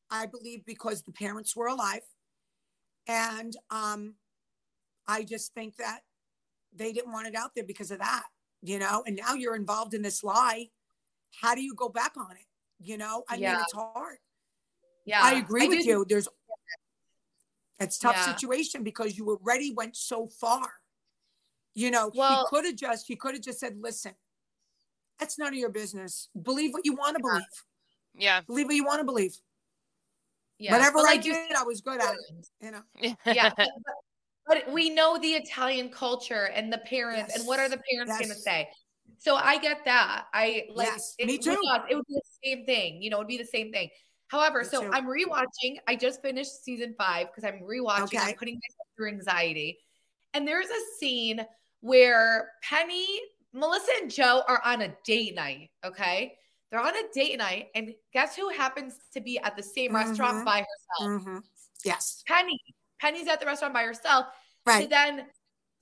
I 0.09 0.25
believe 0.25 0.65
because 0.65 1.03
the 1.03 1.11
parents 1.11 1.55
were 1.55 1.67
alive. 1.67 2.01
And 3.07 3.55
um, 3.69 4.15
I 5.07 5.23
just 5.23 5.53
think 5.53 5.75
that 5.77 5.99
they 6.75 6.91
didn't 6.91 7.11
want 7.11 7.27
it 7.27 7.35
out 7.35 7.51
there 7.55 7.65
because 7.65 7.91
of 7.91 7.99
that, 7.99 8.23
you 8.61 8.79
know, 8.79 9.03
and 9.05 9.15
now 9.15 9.33
you're 9.33 9.55
involved 9.55 9.93
in 9.93 10.01
this 10.01 10.23
lie. 10.23 10.69
How 11.41 11.55
do 11.55 11.61
you 11.61 11.75
go 11.75 11.89
back 11.89 12.13
on 12.17 12.31
it? 12.31 12.45
You 12.79 12.97
know, 12.97 13.23
I 13.29 13.35
yeah. 13.35 13.53
mean, 13.53 13.61
it's 13.61 13.73
hard. 13.73 14.17
Yeah. 15.05 15.21
I 15.21 15.35
agree 15.35 15.65
I 15.65 15.67
with 15.67 15.85
you. 15.85 16.05
There's, 16.07 16.27
it's 17.79 17.97
tough 17.97 18.15
yeah. 18.15 18.33
situation 18.33 18.83
because 18.83 19.17
you 19.17 19.29
already 19.29 19.73
went 19.73 19.95
so 19.95 20.27
far. 20.27 20.69
You 21.75 21.91
know, 21.91 22.11
well, 22.13 22.39
he 22.39 22.55
could 22.55 22.65
have 22.65 22.75
just, 22.75 23.07
he 23.07 23.15
could 23.15 23.33
have 23.33 23.43
just 23.43 23.59
said, 23.59 23.75
listen, 23.79 24.13
that's 25.19 25.39
none 25.39 25.49
of 25.49 25.55
your 25.55 25.69
business. 25.69 26.29
Believe 26.39 26.71
what 26.71 26.85
you 26.85 26.93
want 26.93 27.17
to 27.17 27.23
yeah. 27.23 27.31
believe. 27.31 27.45
Yeah. 28.15 28.41
Believe 28.41 28.65
what 28.67 28.75
you 28.75 28.85
want 28.85 28.99
to 28.99 29.05
believe. 29.05 29.35
Yeah. 30.59 30.73
Whatever 30.73 30.99
I 30.99 31.17
did, 31.17 31.51
I 31.57 31.63
was 31.63 31.81
good 31.81 31.99
at 31.99 32.13
it. 32.13 32.47
You 32.61 32.71
know. 32.71 33.15
Yeah. 33.25 33.51
but, 34.47 34.71
we 34.71 34.89
know 34.89 35.17
the 35.17 35.33
Italian 35.33 35.89
culture 35.89 36.49
and 36.53 36.71
the 36.71 36.79
parents, 36.79 37.29
yes. 37.29 37.39
and 37.39 37.47
what 37.47 37.59
are 37.59 37.69
the 37.69 37.81
parents 37.91 38.11
yes. 38.11 38.19
going 38.19 38.29
to 38.29 38.39
say? 38.39 38.69
So 39.19 39.35
I 39.35 39.57
get 39.57 39.85
that. 39.85 40.25
I 40.33 40.65
like 40.73 40.87
yes, 40.87 41.15
it, 41.17 41.27
me 41.27 41.37
too. 41.37 41.51
Us, 41.71 41.81
it 41.89 41.95
would 41.95 42.05
be 42.07 42.15
the 42.15 42.21
same 42.43 42.65
thing. 42.65 43.01
You 43.01 43.09
know, 43.09 43.17
it 43.17 43.21
would 43.21 43.27
be 43.27 43.37
the 43.37 43.45
same 43.45 43.71
thing. 43.71 43.89
However, 44.27 44.59
me 44.59 44.65
so 44.65 44.81
too. 44.81 44.91
I'm 44.91 45.05
rewatching. 45.05 45.77
I 45.87 45.95
just 45.95 46.21
finished 46.21 46.63
season 46.63 46.93
five 46.97 47.27
because 47.27 47.43
I'm 47.43 47.61
rewatching. 47.61 48.03
Okay. 48.03 48.17
I'm 48.17 48.35
putting 48.35 48.55
myself 48.55 48.87
through 48.97 49.09
anxiety. 49.09 49.79
And 50.33 50.47
there's 50.47 50.67
a 50.67 50.97
scene 50.99 51.45
where 51.81 52.49
Penny, 52.63 53.07
Melissa, 53.53 53.91
and 54.01 54.11
Joe 54.11 54.41
are 54.47 54.61
on 54.65 54.81
a 54.81 54.93
date 55.05 55.35
night. 55.35 55.69
Okay. 55.85 56.35
They're 56.69 56.81
on 56.81 56.95
a 56.95 57.03
date 57.13 57.37
night, 57.37 57.67
and 57.75 57.93
guess 58.13 58.35
who 58.35 58.49
happens 58.49 58.95
to 59.13 59.21
be 59.21 59.37
at 59.37 59.55
the 59.55 59.61
same 59.61 59.91
mm-hmm. 59.91 60.07
restaurant 60.07 60.43
by 60.43 60.65
herself? 60.97 61.21
Mm-hmm. 61.21 61.37
Yes, 61.85 62.23
Penny. 62.25 62.59
Penny's 63.03 63.27
at 63.27 63.41
the 63.41 63.45
restaurant 63.45 63.73
by 63.73 63.83
herself. 63.83 64.27
Right. 64.65 64.83
To 64.83 64.87
then 64.87 65.25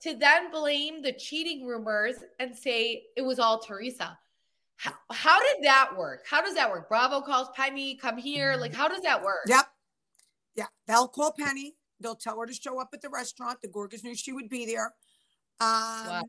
to 0.02 0.14
then 0.14 0.50
blame 0.50 1.00
the 1.02 1.12
cheating 1.12 1.64
rumors 1.64 2.16
and 2.40 2.56
say 2.56 3.04
it 3.16 3.22
was 3.22 3.38
all 3.38 3.60
Teresa. 3.60 4.18
How, 4.76 4.92
how 5.12 5.38
did 5.40 5.64
that 5.64 5.92
work? 5.96 6.24
How 6.28 6.42
does 6.42 6.56
that 6.56 6.68
work? 6.68 6.88
Bravo 6.88 7.20
calls 7.20 7.48
Penny, 7.54 7.94
come 7.94 8.18
here. 8.18 8.56
Like, 8.56 8.74
how 8.74 8.88
does 8.88 9.02
that 9.02 9.22
work? 9.22 9.44
Yep. 9.46 9.64
Yeah. 10.56 10.66
They'll 10.88 11.06
call 11.06 11.32
Penny. 11.38 11.76
They'll 12.00 12.16
tell 12.16 12.40
her 12.40 12.46
to 12.46 12.52
show 12.52 12.80
up 12.80 12.88
at 12.92 13.00
the 13.00 13.08
restaurant. 13.08 13.60
The 13.62 13.68
Gorgas 13.68 14.02
knew 14.02 14.16
she 14.16 14.32
would 14.32 14.48
be 14.48 14.66
there. 14.66 14.92
Um, 15.60 16.08
wow. 16.08 16.22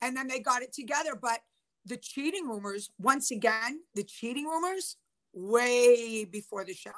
And 0.00 0.16
then 0.16 0.26
they 0.26 0.40
got 0.40 0.62
it 0.62 0.72
together. 0.72 1.14
But 1.14 1.38
the 1.86 1.96
cheating 1.96 2.48
rumors, 2.48 2.90
once 2.98 3.30
again, 3.30 3.82
the 3.94 4.02
cheating 4.02 4.46
rumors, 4.46 4.96
way 5.32 6.24
before 6.24 6.64
the 6.64 6.74
show, 6.74 6.90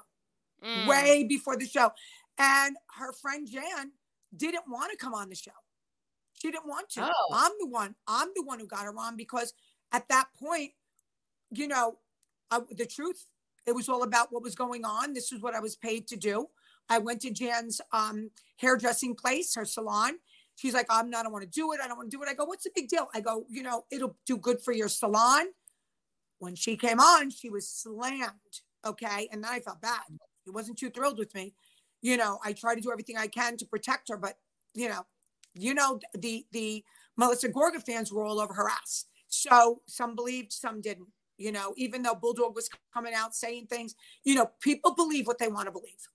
mm. 0.64 0.86
way 0.86 1.24
before 1.24 1.58
the 1.58 1.66
show. 1.66 1.92
And 2.38 2.76
her 2.98 3.12
friend 3.12 3.48
Jan 3.50 3.92
didn't 4.36 4.64
want 4.68 4.90
to 4.90 4.96
come 4.96 5.14
on 5.14 5.28
the 5.28 5.34
show. 5.34 5.52
She 6.32 6.50
didn't 6.50 6.66
want 6.66 6.88
to. 6.90 7.10
Oh. 7.10 7.28
I'm 7.32 7.52
the 7.60 7.68
one. 7.68 7.94
I'm 8.08 8.28
the 8.34 8.42
one 8.42 8.58
who 8.58 8.66
got 8.66 8.84
her 8.84 8.94
on 8.98 9.16
because 9.16 9.52
at 9.92 10.08
that 10.08 10.26
point, 10.38 10.72
you 11.50 11.68
know, 11.68 11.98
I, 12.50 12.60
the 12.70 12.86
truth, 12.86 13.26
it 13.66 13.72
was 13.72 13.88
all 13.88 14.02
about 14.02 14.32
what 14.32 14.42
was 14.42 14.54
going 14.54 14.84
on. 14.84 15.12
This 15.12 15.32
is 15.32 15.40
what 15.40 15.54
I 15.54 15.60
was 15.60 15.76
paid 15.76 16.08
to 16.08 16.16
do. 16.16 16.48
I 16.88 16.98
went 16.98 17.22
to 17.22 17.30
Jan's 17.30 17.80
um, 17.92 18.30
hairdressing 18.56 19.14
place, 19.14 19.54
her 19.54 19.64
salon, 19.64 20.18
She's 20.56 20.74
like, 20.74 20.86
I'm 20.88 21.10
not, 21.10 21.20
I 21.20 21.22
don't 21.24 21.32
want 21.32 21.44
to 21.44 21.50
do 21.50 21.72
it. 21.72 21.80
I 21.82 21.88
don't 21.88 21.96
want 21.96 22.10
to 22.10 22.16
do 22.16 22.22
it. 22.22 22.28
I 22.28 22.34
go, 22.34 22.44
what's 22.44 22.64
the 22.64 22.70
big 22.74 22.88
deal? 22.88 23.08
I 23.14 23.20
go, 23.20 23.44
you 23.50 23.62
know, 23.62 23.84
it'll 23.90 24.16
do 24.26 24.36
good 24.36 24.60
for 24.60 24.72
your 24.72 24.88
salon. 24.88 25.46
When 26.38 26.54
she 26.54 26.76
came 26.76 27.00
on, 27.00 27.30
she 27.30 27.50
was 27.50 27.68
slammed. 27.68 28.30
Okay. 28.84 29.28
And 29.32 29.42
then 29.42 29.50
I 29.50 29.60
felt 29.60 29.80
bad. 29.80 30.02
He 30.44 30.50
wasn't 30.50 30.78
too 30.78 30.90
thrilled 30.90 31.18
with 31.18 31.34
me. 31.34 31.54
You 32.04 32.18
know, 32.18 32.38
I 32.44 32.52
try 32.52 32.74
to 32.74 32.82
do 32.82 32.92
everything 32.92 33.16
I 33.16 33.28
can 33.28 33.56
to 33.56 33.64
protect 33.64 34.10
her, 34.10 34.18
but 34.18 34.34
you 34.74 34.90
know, 34.90 35.06
you 35.54 35.72
know, 35.72 35.98
the 36.12 36.44
the 36.52 36.84
Melissa 37.16 37.48
Gorga 37.48 37.82
fans 37.82 38.12
were 38.12 38.26
all 38.26 38.40
over 38.40 38.52
her 38.52 38.68
ass. 38.68 39.06
So 39.28 39.80
some 39.86 40.14
believed, 40.14 40.52
some 40.52 40.82
didn't. 40.82 41.08
You 41.38 41.50
know, 41.50 41.72
even 41.78 42.02
though 42.02 42.14
Bulldog 42.14 42.54
was 42.54 42.68
coming 42.92 43.14
out 43.14 43.34
saying 43.34 43.68
things, 43.68 43.94
you 44.22 44.34
know, 44.34 44.50
people 44.60 44.94
believe 44.94 45.26
what 45.26 45.38
they 45.38 45.48
want 45.48 45.64
to 45.64 45.72
believe. 45.72 46.06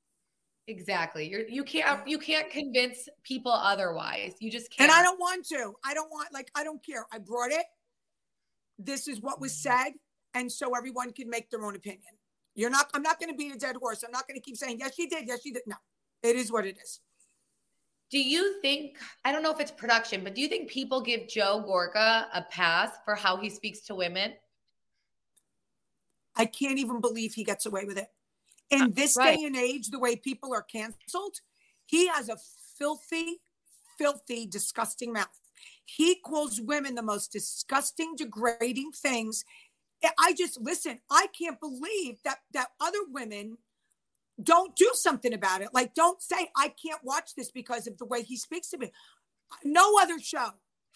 Exactly. 0.68 1.28
You're 1.28 1.50
you 1.50 1.64
can't 1.64 2.08
you 2.08 2.20
can't 2.20 2.52
convince 2.52 3.10
people 3.24 3.52
otherwise. 3.52 4.36
You 4.40 4.52
just 4.52 4.70
can't. 4.70 4.92
And 4.92 5.00
I 5.00 5.02
don't 5.02 5.20
want 5.20 5.44
to. 5.48 5.74
I 5.84 5.96
don't 5.96 6.12
want 6.12 6.32
like 6.32 6.52
I 6.54 6.64
don't 6.64 6.86
care. 6.86 7.08
I 7.12 7.18
brought 7.18 7.50
it. 7.50 7.66
This 8.78 9.08
is 9.08 9.22
what 9.22 9.42
was 9.42 9.54
mm-hmm. 9.54 9.86
said, 9.86 9.94
and 10.36 10.52
so 10.52 10.78
everyone 10.78 11.14
can 11.14 11.32
make 11.32 11.50
their 11.50 11.66
own 11.66 11.76
opinion. 11.76 12.14
You're 12.60 12.70
not. 12.70 12.90
I'm 12.94 13.02
not 13.02 13.20
going 13.20 13.32
to 13.32 13.38
beat 13.38 13.54
a 13.54 13.58
dead 13.58 13.76
horse. 13.76 14.04
I'm 14.04 14.12
not 14.12 14.28
going 14.28 14.40
to 14.40 14.42
keep 14.42 14.58
saying 14.58 14.80
yes, 14.80 14.96
she 14.96 15.08
did. 15.08 15.28
Yes, 15.28 15.42
she 15.42 15.52
did. 15.52 15.64
No, 15.66 15.76
it 16.24 16.36
is 16.36 16.52
what 16.52 16.66
it 16.66 16.78
is. 16.82 17.00
Do 18.12 18.20
you 18.20 18.60
think? 18.62 18.98
I 19.24 19.32
don't 19.32 19.44
know 19.44 19.52
if 19.52 19.60
it's 19.60 19.72
production, 19.72 20.24
but 20.24 20.36
do 20.36 20.42
you 20.42 20.48
think 20.48 20.70
people 20.70 21.02
give 21.02 21.28
Joe 21.28 21.64
Gorga 21.68 22.26
a 22.34 22.42
pass 22.50 22.92
for 23.06 23.16
how 23.16 23.38
he 23.38 23.50
speaks 23.50 23.82
to 23.82 23.96
women? 23.96 24.34
I 26.36 26.46
can't 26.46 26.80
even 26.80 27.02
believe 27.02 27.34
he 27.34 27.44
gets 27.44 27.66
away 27.66 27.86
with 27.86 27.98
it 27.98 28.08
in 28.70 28.82
uh, 28.84 28.88
this 28.92 29.18
right. 29.18 29.38
day 29.38 29.46
and 29.46 29.56
age, 29.56 29.90
the 29.90 30.00
way 30.00 30.16
people 30.16 30.54
are 30.54 30.62
canceled, 30.62 31.38
he 31.86 32.08
has 32.08 32.30
a 32.30 32.38
filthy, 32.78 33.42
filthy, 33.98 34.46
disgusting 34.46 35.14
mouth. 35.14 35.28
He 35.86 36.16
calls 36.16 36.62
women 36.62 36.96
the 36.96 37.02
most 37.02 37.32
disgusting, 37.32 38.16
degrading 38.16 38.92
things. 38.92 39.44
I 40.18 40.34
just 40.34 40.60
listen. 40.60 41.00
I 41.12 41.28
can't 41.38 41.60
believe 41.60 42.18
that 42.24 42.40
that 42.54 42.70
other 42.80 43.00
women 43.10 43.58
don't 44.42 44.76
do 44.76 44.90
something 44.94 45.34
about 45.34 45.62
it. 45.62 45.70
Like, 45.74 45.94
don't 45.94 46.22
say 46.22 46.50
I 46.56 46.70
can't 46.70 47.04
watch 47.04 47.36
this 47.36 47.52
because 47.52 47.88
of 47.88 47.98
the 47.98 48.06
way 48.06 48.24
he 48.24 48.38
speaks 48.38 48.70
to 48.70 48.78
me. 48.78 48.92
No 49.64 49.98
other 50.00 50.20
show 50.20 50.50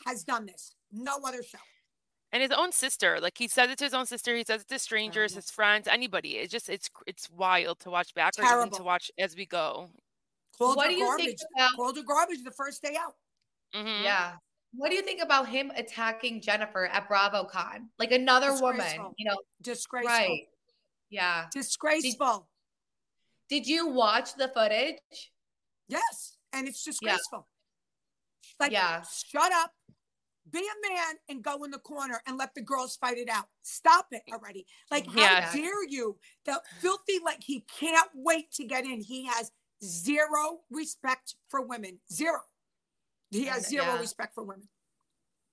has 0.05 0.23
done 0.23 0.45
this. 0.45 0.75
No 0.91 1.17
other 1.25 1.43
show. 1.43 1.59
And 2.31 2.41
his 2.41 2.51
own 2.51 2.71
sister, 2.71 3.19
like 3.21 3.37
he 3.37 3.47
says 3.47 3.69
it 3.69 3.77
to 3.77 3.83
his 3.83 3.93
own 3.93 4.07
sister, 4.07 4.35
he 4.35 4.43
says 4.43 4.61
it 4.61 4.67
to 4.69 4.79
strangers, 4.79 5.35
his 5.35 5.51
friends, 5.51 5.87
anybody. 5.87 6.37
It's 6.37 6.51
just 6.51 6.67
it's 6.67 6.89
it's 7.05 7.29
wild 7.29 7.79
to 7.81 7.91
watch 7.91 8.13
back 8.15 8.33
or 8.39 8.45
even 8.45 8.71
to 8.71 8.83
watch 8.83 9.11
as 9.19 9.35
we 9.35 9.45
go. 9.45 9.89
Called 10.57 10.77
what 10.77 10.89
do 10.89 10.95
you 10.95 11.05
garbage. 11.05 11.25
think 11.25 11.39
about 11.55 11.75
called 11.75 11.97
her 11.97 12.03
garbage 12.03 12.43
the 12.43 12.51
first 12.51 12.81
day 12.81 12.97
out? 12.99 13.13
Mm-hmm. 13.75 14.03
Yeah. 14.03 14.31
What 14.75 14.89
do 14.89 14.95
you 14.95 15.03
think 15.03 15.21
about 15.21 15.47
him 15.47 15.71
attacking 15.75 16.41
Jennifer 16.41 16.87
at 16.87 17.07
BravoCon? 17.07 17.87
Like 17.99 18.11
another 18.11 18.59
woman, 18.59 19.13
you 19.17 19.25
know, 19.25 19.37
disgraceful. 19.61 20.11
Right. 20.11 20.47
Yeah. 21.09 21.45
Disgraceful. 21.53 22.47
Did, 23.49 23.63
did 23.63 23.69
you 23.69 23.87
watch 23.87 24.35
the 24.35 24.47
footage? 24.47 24.97
Yes. 25.87 26.37
And 26.53 26.67
it's 26.67 26.83
disgraceful. 26.83 27.47
Yeah. 28.41 28.49
Like, 28.59 28.71
yeah. 28.71 29.03
shut 29.27 29.51
up, 29.51 29.71
be 30.51 30.59
a 30.59 30.89
man 30.89 31.15
and 31.29 31.43
go 31.43 31.63
in 31.63 31.71
the 31.71 31.79
corner 31.79 32.21
and 32.25 32.37
let 32.37 32.53
the 32.55 32.61
girls 32.61 32.95
fight 32.95 33.17
it 33.17 33.29
out. 33.29 33.45
Stop 33.61 34.07
it 34.11 34.23
already. 34.31 34.65
Like, 34.89 35.05
how 35.07 35.21
yeah. 35.21 35.53
dare 35.53 35.87
you? 35.87 36.17
The 36.45 36.61
filthy, 36.79 37.19
like, 37.23 37.41
he 37.41 37.65
can't 37.79 38.09
wait 38.15 38.51
to 38.53 38.65
get 38.65 38.85
in. 38.85 39.01
He 39.01 39.25
has 39.25 39.51
zero 39.83 40.61
respect 40.71 41.35
for 41.49 41.61
women. 41.61 41.99
Zero. 42.11 42.39
He 43.33 43.45
has 43.45 43.67
zero 43.67 43.85
yeah. 43.85 43.99
respect 43.99 44.33
for 44.35 44.43
women. 44.43 44.67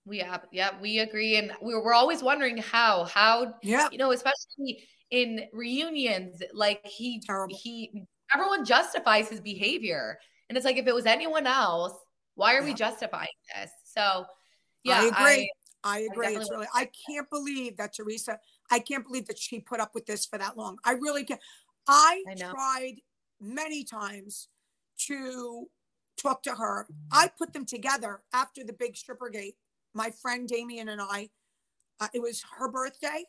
We 0.04 0.18
have, 0.18 0.46
yeah, 0.52 0.70
we 0.80 1.00
agree. 1.00 1.36
And 1.36 1.52
we're, 1.60 1.82
we're 1.84 1.94
always 1.94 2.22
wondering 2.22 2.56
how, 2.58 3.04
how, 3.04 3.54
yeah, 3.62 3.88
you 3.92 3.98
know, 3.98 4.12
especially 4.12 4.82
in 5.10 5.42
reunions, 5.52 6.42
like 6.54 6.84
he, 6.86 7.20
Terrible. 7.20 7.56
he, 7.60 8.04
everyone 8.34 8.64
justifies 8.64 9.28
his 9.28 9.40
behavior. 9.40 10.18
And 10.48 10.56
it's 10.56 10.64
like, 10.64 10.76
if 10.76 10.86
it 10.86 10.94
was 10.94 11.06
anyone 11.06 11.46
else, 11.46 11.92
why 12.34 12.54
are 12.54 12.60
yeah. 12.60 12.66
we 12.66 12.74
justifying 12.74 13.28
this? 13.54 13.70
So, 13.84 14.24
yeah, 14.84 15.00
I 15.00 15.04
agree. 15.06 15.52
I, 15.84 15.96
I 15.96 15.98
agree. 16.10 16.28
I 16.28 16.40
it's 16.40 16.50
really, 16.50 16.66
I 16.74 16.88
can't 17.08 17.28
believe 17.30 17.76
that 17.76 17.94
Teresa, 17.94 18.38
I 18.70 18.78
can't 18.78 19.06
believe 19.06 19.26
that 19.26 19.38
she 19.38 19.60
put 19.60 19.80
up 19.80 19.90
with 19.94 20.06
this 20.06 20.26
for 20.26 20.38
that 20.38 20.56
long. 20.56 20.78
I 20.84 20.92
really 20.92 21.24
can't. 21.24 21.40
I, 21.88 22.22
I 22.28 22.34
tried 22.34 22.94
many 23.40 23.84
times 23.84 24.48
to 25.06 25.66
talk 26.20 26.42
to 26.44 26.54
her. 26.54 26.86
I 27.12 27.28
put 27.28 27.52
them 27.52 27.64
together 27.64 28.22
after 28.32 28.64
the 28.64 28.72
big 28.72 28.96
stripper 28.96 29.28
gate. 29.28 29.56
My 29.94 30.10
friend 30.10 30.48
Damien 30.48 30.88
and 30.88 31.00
I, 31.00 31.30
uh, 32.00 32.08
it 32.14 32.22
was 32.22 32.44
her 32.58 32.70
birthday. 32.70 33.24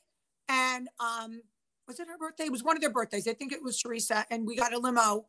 And 0.47 0.89
um, 0.99 1.41
was 1.87 1.99
it 1.99 2.07
her 2.07 2.17
birthday? 2.17 2.45
It 2.45 2.51
was 2.51 2.63
one 2.63 2.75
of 2.75 2.81
their 2.81 2.91
birthdays. 2.91 3.27
I 3.27 3.33
think 3.33 3.51
it 3.51 3.63
was 3.63 3.79
Teresa. 3.79 4.25
And 4.29 4.45
we 4.45 4.55
got 4.55 4.73
a 4.73 4.79
limo. 4.79 5.27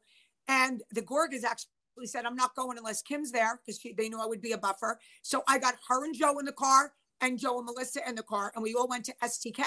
And 0.48 0.82
the 0.90 1.02
Gorgas 1.02 1.44
actually 1.44 2.06
said, 2.06 2.24
I'm 2.26 2.36
not 2.36 2.54
going 2.54 2.78
unless 2.78 3.02
Kim's 3.02 3.32
there 3.32 3.60
because 3.64 3.80
they 3.96 4.08
knew 4.08 4.20
I 4.20 4.26
would 4.26 4.42
be 4.42 4.52
a 4.52 4.58
buffer. 4.58 4.98
So 5.22 5.42
I 5.48 5.58
got 5.58 5.76
her 5.88 6.04
and 6.04 6.14
Joe 6.14 6.38
in 6.38 6.44
the 6.44 6.52
car 6.52 6.92
and 7.20 7.38
Joe 7.38 7.58
and 7.58 7.66
Melissa 7.66 8.00
in 8.08 8.16
the 8.16 8.22
car. 8.22 8.52
And 8.54 8.62
we 8.62 8.74
all 8.74 8.88
went 8.88 9.04
to 9.06 9.14
STK 9.22 9.62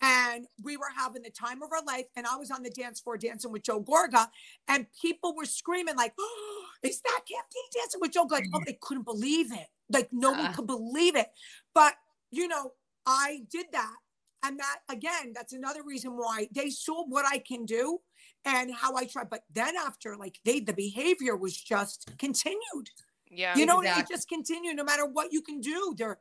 and 0.00 0.46
we 0.62 0.76
were 0.76 0.90
having 0.96 1.22
the 1.22 1.30
time 1.30 1.62
of 1.62 1.70
our 1.72 1.84
life. 1.84 2.06
And 2.16 2.26
I 2.26 2.36
was 2.36 2.50
on 2.50 2.62
the 2.62 2.70
dance 2.70 3.00
floor 3.00 3.18
dancing 3.18 3.52
with 3.52 3.62
Joe 3.62 3.82
Gorga, 3.82 4.28
and 4.68 4.86
people 5.00 5.34
were 5.36 5.44
screaming 5.44 5.96
like, 5.96 6.12
oh, 6.18 6.62
"Is 6.82 7.00
that 7.02 7.20
Kim 7.26 7.40
dancing 7.74 8.00
with 8.00 8.12
Joe?" 8.12 8.26
Like, 8.30 8.44
oh, 8.54 8.60
they 8.66 8.78
couldn't 8.80 9.04
believe 9.04 9.52
it. 9.52 9.66
Like 9.90 10.08
no 10.12 10.32
one 10.32 10.52
could 10.54 10.66
believe 10.66 11.16
it. 11.16 11.28
But 11.74 11.94
you 12.30 12.48
know, 12.48 12.72
I 13.06 13.42
did 13.50 13.66
that, 13.72 13.96
and 14.42 14.58
that 14.58 14.78
again, 14.88 15.32
that's 15.34 15.52
another 15.52 15.82
reason 15.84 16.12
why 16.12 16.48
they 16.54 16.70
saw 16.70 17.04
what 17.06 17.26
I 17.26 17.38
can 17.38 17.64
do 17.64 17.98
and 18.44 18.72
how 18.74 18.96
I 18.96 19.04
try. 19.04 19.24
But 19.24 19.42
then 19.52 19.74
after, 19.76 20.16
like 20.16 20.38
they, 20.44 20.60
the 20.60 20.72
behavior 20.72 21.36
was 21.36 21.56
just 21.56 22.10
continued. 22.18 22.88
Yeah, 23.30 23.56
you 23.56 23.66
know, 23.66 23.80
exactly. 23.80 24.02
it 24.02 24.08
just 24.16 24.28
continued. 24.28 24.76
No 24.76 24.84
matter 24.84 25.06
what 25.06 25.32
you 25.32 25.42
can 25.42 25.60
do, 25.60 25.94
there, 25.96 26.18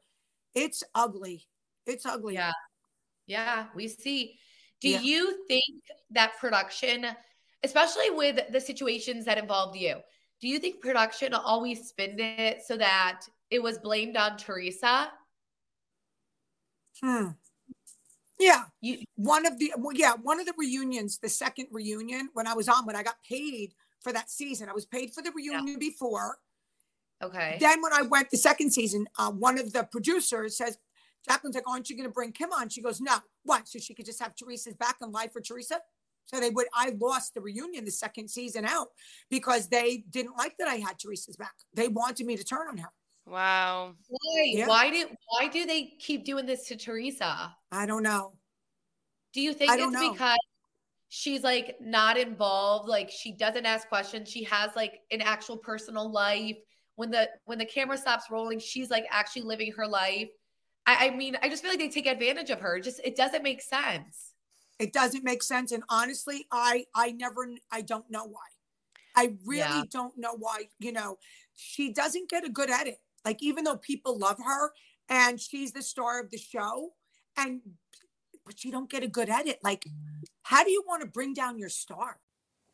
it's 0.53 0.83
ugly. 0.93 1.47
It's 1.85 2.05
ugly. 2.05 2.35
Yeah. 2.35 2.51
Yeah, 3.29 3.67
we 3.75 3.87
see. 3.87 4.39
Do 4.81 4.89
yeah. 4.89 5.01
you 5.01 5.45
think 5.47 5.83
that 6.09 6.37
production, 6.39 7.05
especially 7.63 8.09
with 8.09 8.51
the 8.51 8.59
situations 8.59 9.23
that 9.25 9.37
involved 9.37 9.77
you, 9.77 9.97
do 10.41 10.47
you 10.47 10.57
think 10.57 10.81
production 10.81 11.35
always 11.35 11.87
spinned 11.87 12.19
it 12.19 12.63
so 12.65 12.75
that 12.77 13.21
it 13.51 13.61
was 13.61 13.77
blamed 13.77 14.17
on 14.17 14.35
Teresa? 14.35 15.11
Hmm. 17.01 17.27
Yeah. 18.39 18.63
You, 18.81 19.03
one 19.15 19.45
of 19.45 19.59
the 19.59 19.73
well, 19.77 19.95
yeah, 19.95 20.13
one 20.21 20.39
of 20.39 20.47
the 20.47 20.53
reunions, 20.57 21.19
the 21.19 21.29
second 21.29 21.67
reunion 21.71 22.29
when 22.33 22.47
I 22.47 22.53
was 22.53 22.67
on, 22.67 22.87
when 22.87 22.95
I 22.95 23.03
got 23.03 23.21
paid 23.27 23.73
for 24.01 24.11
that 24.11 24.31
season, 24.31 24.69
I 24.69 24.73
was 24.73 24.85
paid 24.85 25.13
for 25.13 25.21
the 25.21 25.31
reunion 25.35 25.67
yeah. 25.67 25.77
before. 25.77 26.39
Okay. 27.21 27.57
Then 27.59 27.81
when 27.81 27.93
I 27.93 28.01
went 28.01 28.31
the 28.31 28.37
second 28.37 28.71
season, 28.71 29.05
uh, 29.19 29.29
one 29.29 29.59
of 29.59 29.71
the 29.73 29.83
producers 29.83 30.57
says, 30.57 30.79
Jacqueline's 31.27 31.55
like, 31.55 31.67
aren't 31.67 31.89
you 31.89 31.97
going 31.97 32.07
to 32.07 32.13
bring 32.13 32.31
Kim 32.31 32.51
on? 32.51 32.69
She 32.69 32.81
goes, 32.81 33.01
no. 33.01 33.17
What? 33.43 33.67
So 33.67 33.79
she 33.79 33.93
could 33.93 34.05
just 34.05 34.21
have 34.21 34.35
Teresa's 34.35 34.75
back 34.75 34.97
on 35.01 35.11
live 35.11 35.31
for 35.31 35.41
Teresa? 35.41 35.79
So 36.25 36.39
they 36.39 36.51
would, 36.51 36.67
I 36.75 36.93
lost 36.99 37.33
the 37.33 37.41
reunion 37.41 37.85
the 37.85 37.91
second 37.91 38.29
season 38.29 38.63
out 38.63 38.87
because 39.29 39.67
they 39.67 40.03
didn't 40.09 40.37
like 40.37 40.55
that 40.59 40.67
I 40.67 40.75
had 40.75 40.99
Teresa's 40.99 41.35
back. 41.35 41.53
They 41.73 41.87
wanted 41.87 42.25
me 42.25 42.37
to 42.37 42.43
turn 42.43 42.67
on 42.67 42.77
her. 42.77 42.89
Wow. 43.25 43.93
Why? 44.07 44.43
Yeah. 44.45 44.67
Why 44.67 44.89
do 44.89 45.05
why 45.27 45.47
do 45.47 45.65
they 45.65 45.93
keep 45.99 46.25
doing 46.25 46.45
this 46.45 46.67
to 46.67 46.75
Teresa? 46.75 47.53
I 47.71 47.85
don't 47.85 48.03
know. 48.03 48.33
Do 49.33 49.41
you 49.41 49.53
think 49.53 49.71
it's 49.71 49.91
know. 49.91 50.11
because 50.11 50.37
she's 51.09 51.43
like 51.43 51.75
not 51.79 52.17
involved, 52.17 52.89
like 52.89 53.11
she 53.11 53.33
doesn't 53.33 53.65
ask 53.65 53.87
questions, 53.87 54.29
she 54.29 54.43
has 54.45 54.71
like 54.75 54.99
an 55.11 55.21
actual 55.21 55.57
personal 55.57 56.11
life. 56.11 56.57
When 56.95 57.11
the 57.11 57.29
when 57.45 57.59
the 57.59 57.65
camera 57.65 57.97
stops 57.97 58.25
rolling, 58.31 58.59
she's 58.59 58.89
like 58.89 59.05
actually 59.11 59.43
living 59.43 59.71
her 59.73 59.87
life. 59.87 60.29
I, 60.89 61.07
I 61.07 61.09
mean, 61.11 61.37
I 61.43 61.49
just 61.49 61.61
feel 61.61 61.71
like 61.71 61.79
they 61.79 61.89
take 61.89 62.07
advantage 62.07 62.49
of 62.49 62.61
her. 62.61 62.79
Just 62.79 62.99
it 63.03 63.15
doesn't 63.15 63.43
make 63.43 63.61
sense. 63.61 64.33
It 64.79 64.91
doesn't 64.91 65.23
make 65.23 65.43
sense. 65.43 65.71
And 65.71 65.83
honestly, 65.87 66.47
I 66.51 66.85
I 66.95 67.11
never 67.11 67.47
I 67.71 67.81
don't 67.81 68.09
know 68.09 68.25
why. 68.25 68.39
I 69.15 69.33
really 69.45 69.59
yeah. 69.59 69.83
don't 69.91 70.17
know 70.17 70.35
why, 70.35 70.69
you 70.79 70.91
know, 70.91 71.17
she 71.55 71.91
doesn't 71.93 72.29
get 72.29 72.43
a 72.43 72.49
good 72.49 72.71
edit. 72.71 72.97
Like 73.23 73.43
even 73.43 73.65
though 73.65 73.77
people 73.77 74.17
love 74.17 74.37
her 74.43 74.71
and 75.09 75.39
she's 75.39 75.73
the 75.73 75.83
star 75.83 76.21
of 76.21 76.31
the 76.31 76.37
show 76.37 76.91
and 77.37 77.61
but 78.45 78.59
she 78.59 78.71
don't 78.71 78.89
get 78.89 79.03
a 79.03 79.07
good 79.07 79.29
edit. 79.29 79.59
Like 79.63 79.85
how 80.41 80.63
do 80.63 80.71
you 80.71 80.83
want 80.87 81.01
to 81.01 81.07
bring 81.07 81.35
down 81.35 81.59
your 81.59 81.69
star? 81.69 82.19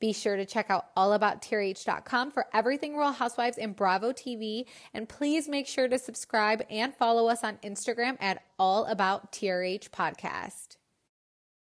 Be 0.06 0.14
sure 0.14 0.36
to 0.38 0.46
check 0.46 0.70
out 0.70 0.94
allabouttrh.com 0.96 2.30
for 2.30 2.46
everything 2.54 2.96
Real 2.96 3.12
Housewives 3.12 3.58
and 3.58 3.76
Bravo 3.76 4.12
TV. 4.12 4.66
And 4.94 5.10
please 5.10 5.50
make 5.50 5.66
sure 5.66 5.88
to 5.88 5.98
subscribe 5.98 6.64
and 6.70 6.94
follow 6.94 7.28
us 7.28 7.44
on 7.44 7.58
Instagram 7.64 8.16
at 8.20 8.44
All 8.60 8.86
About 8.86 9.32
TRH 9.32 9.90
Podcast. 9.90 10.78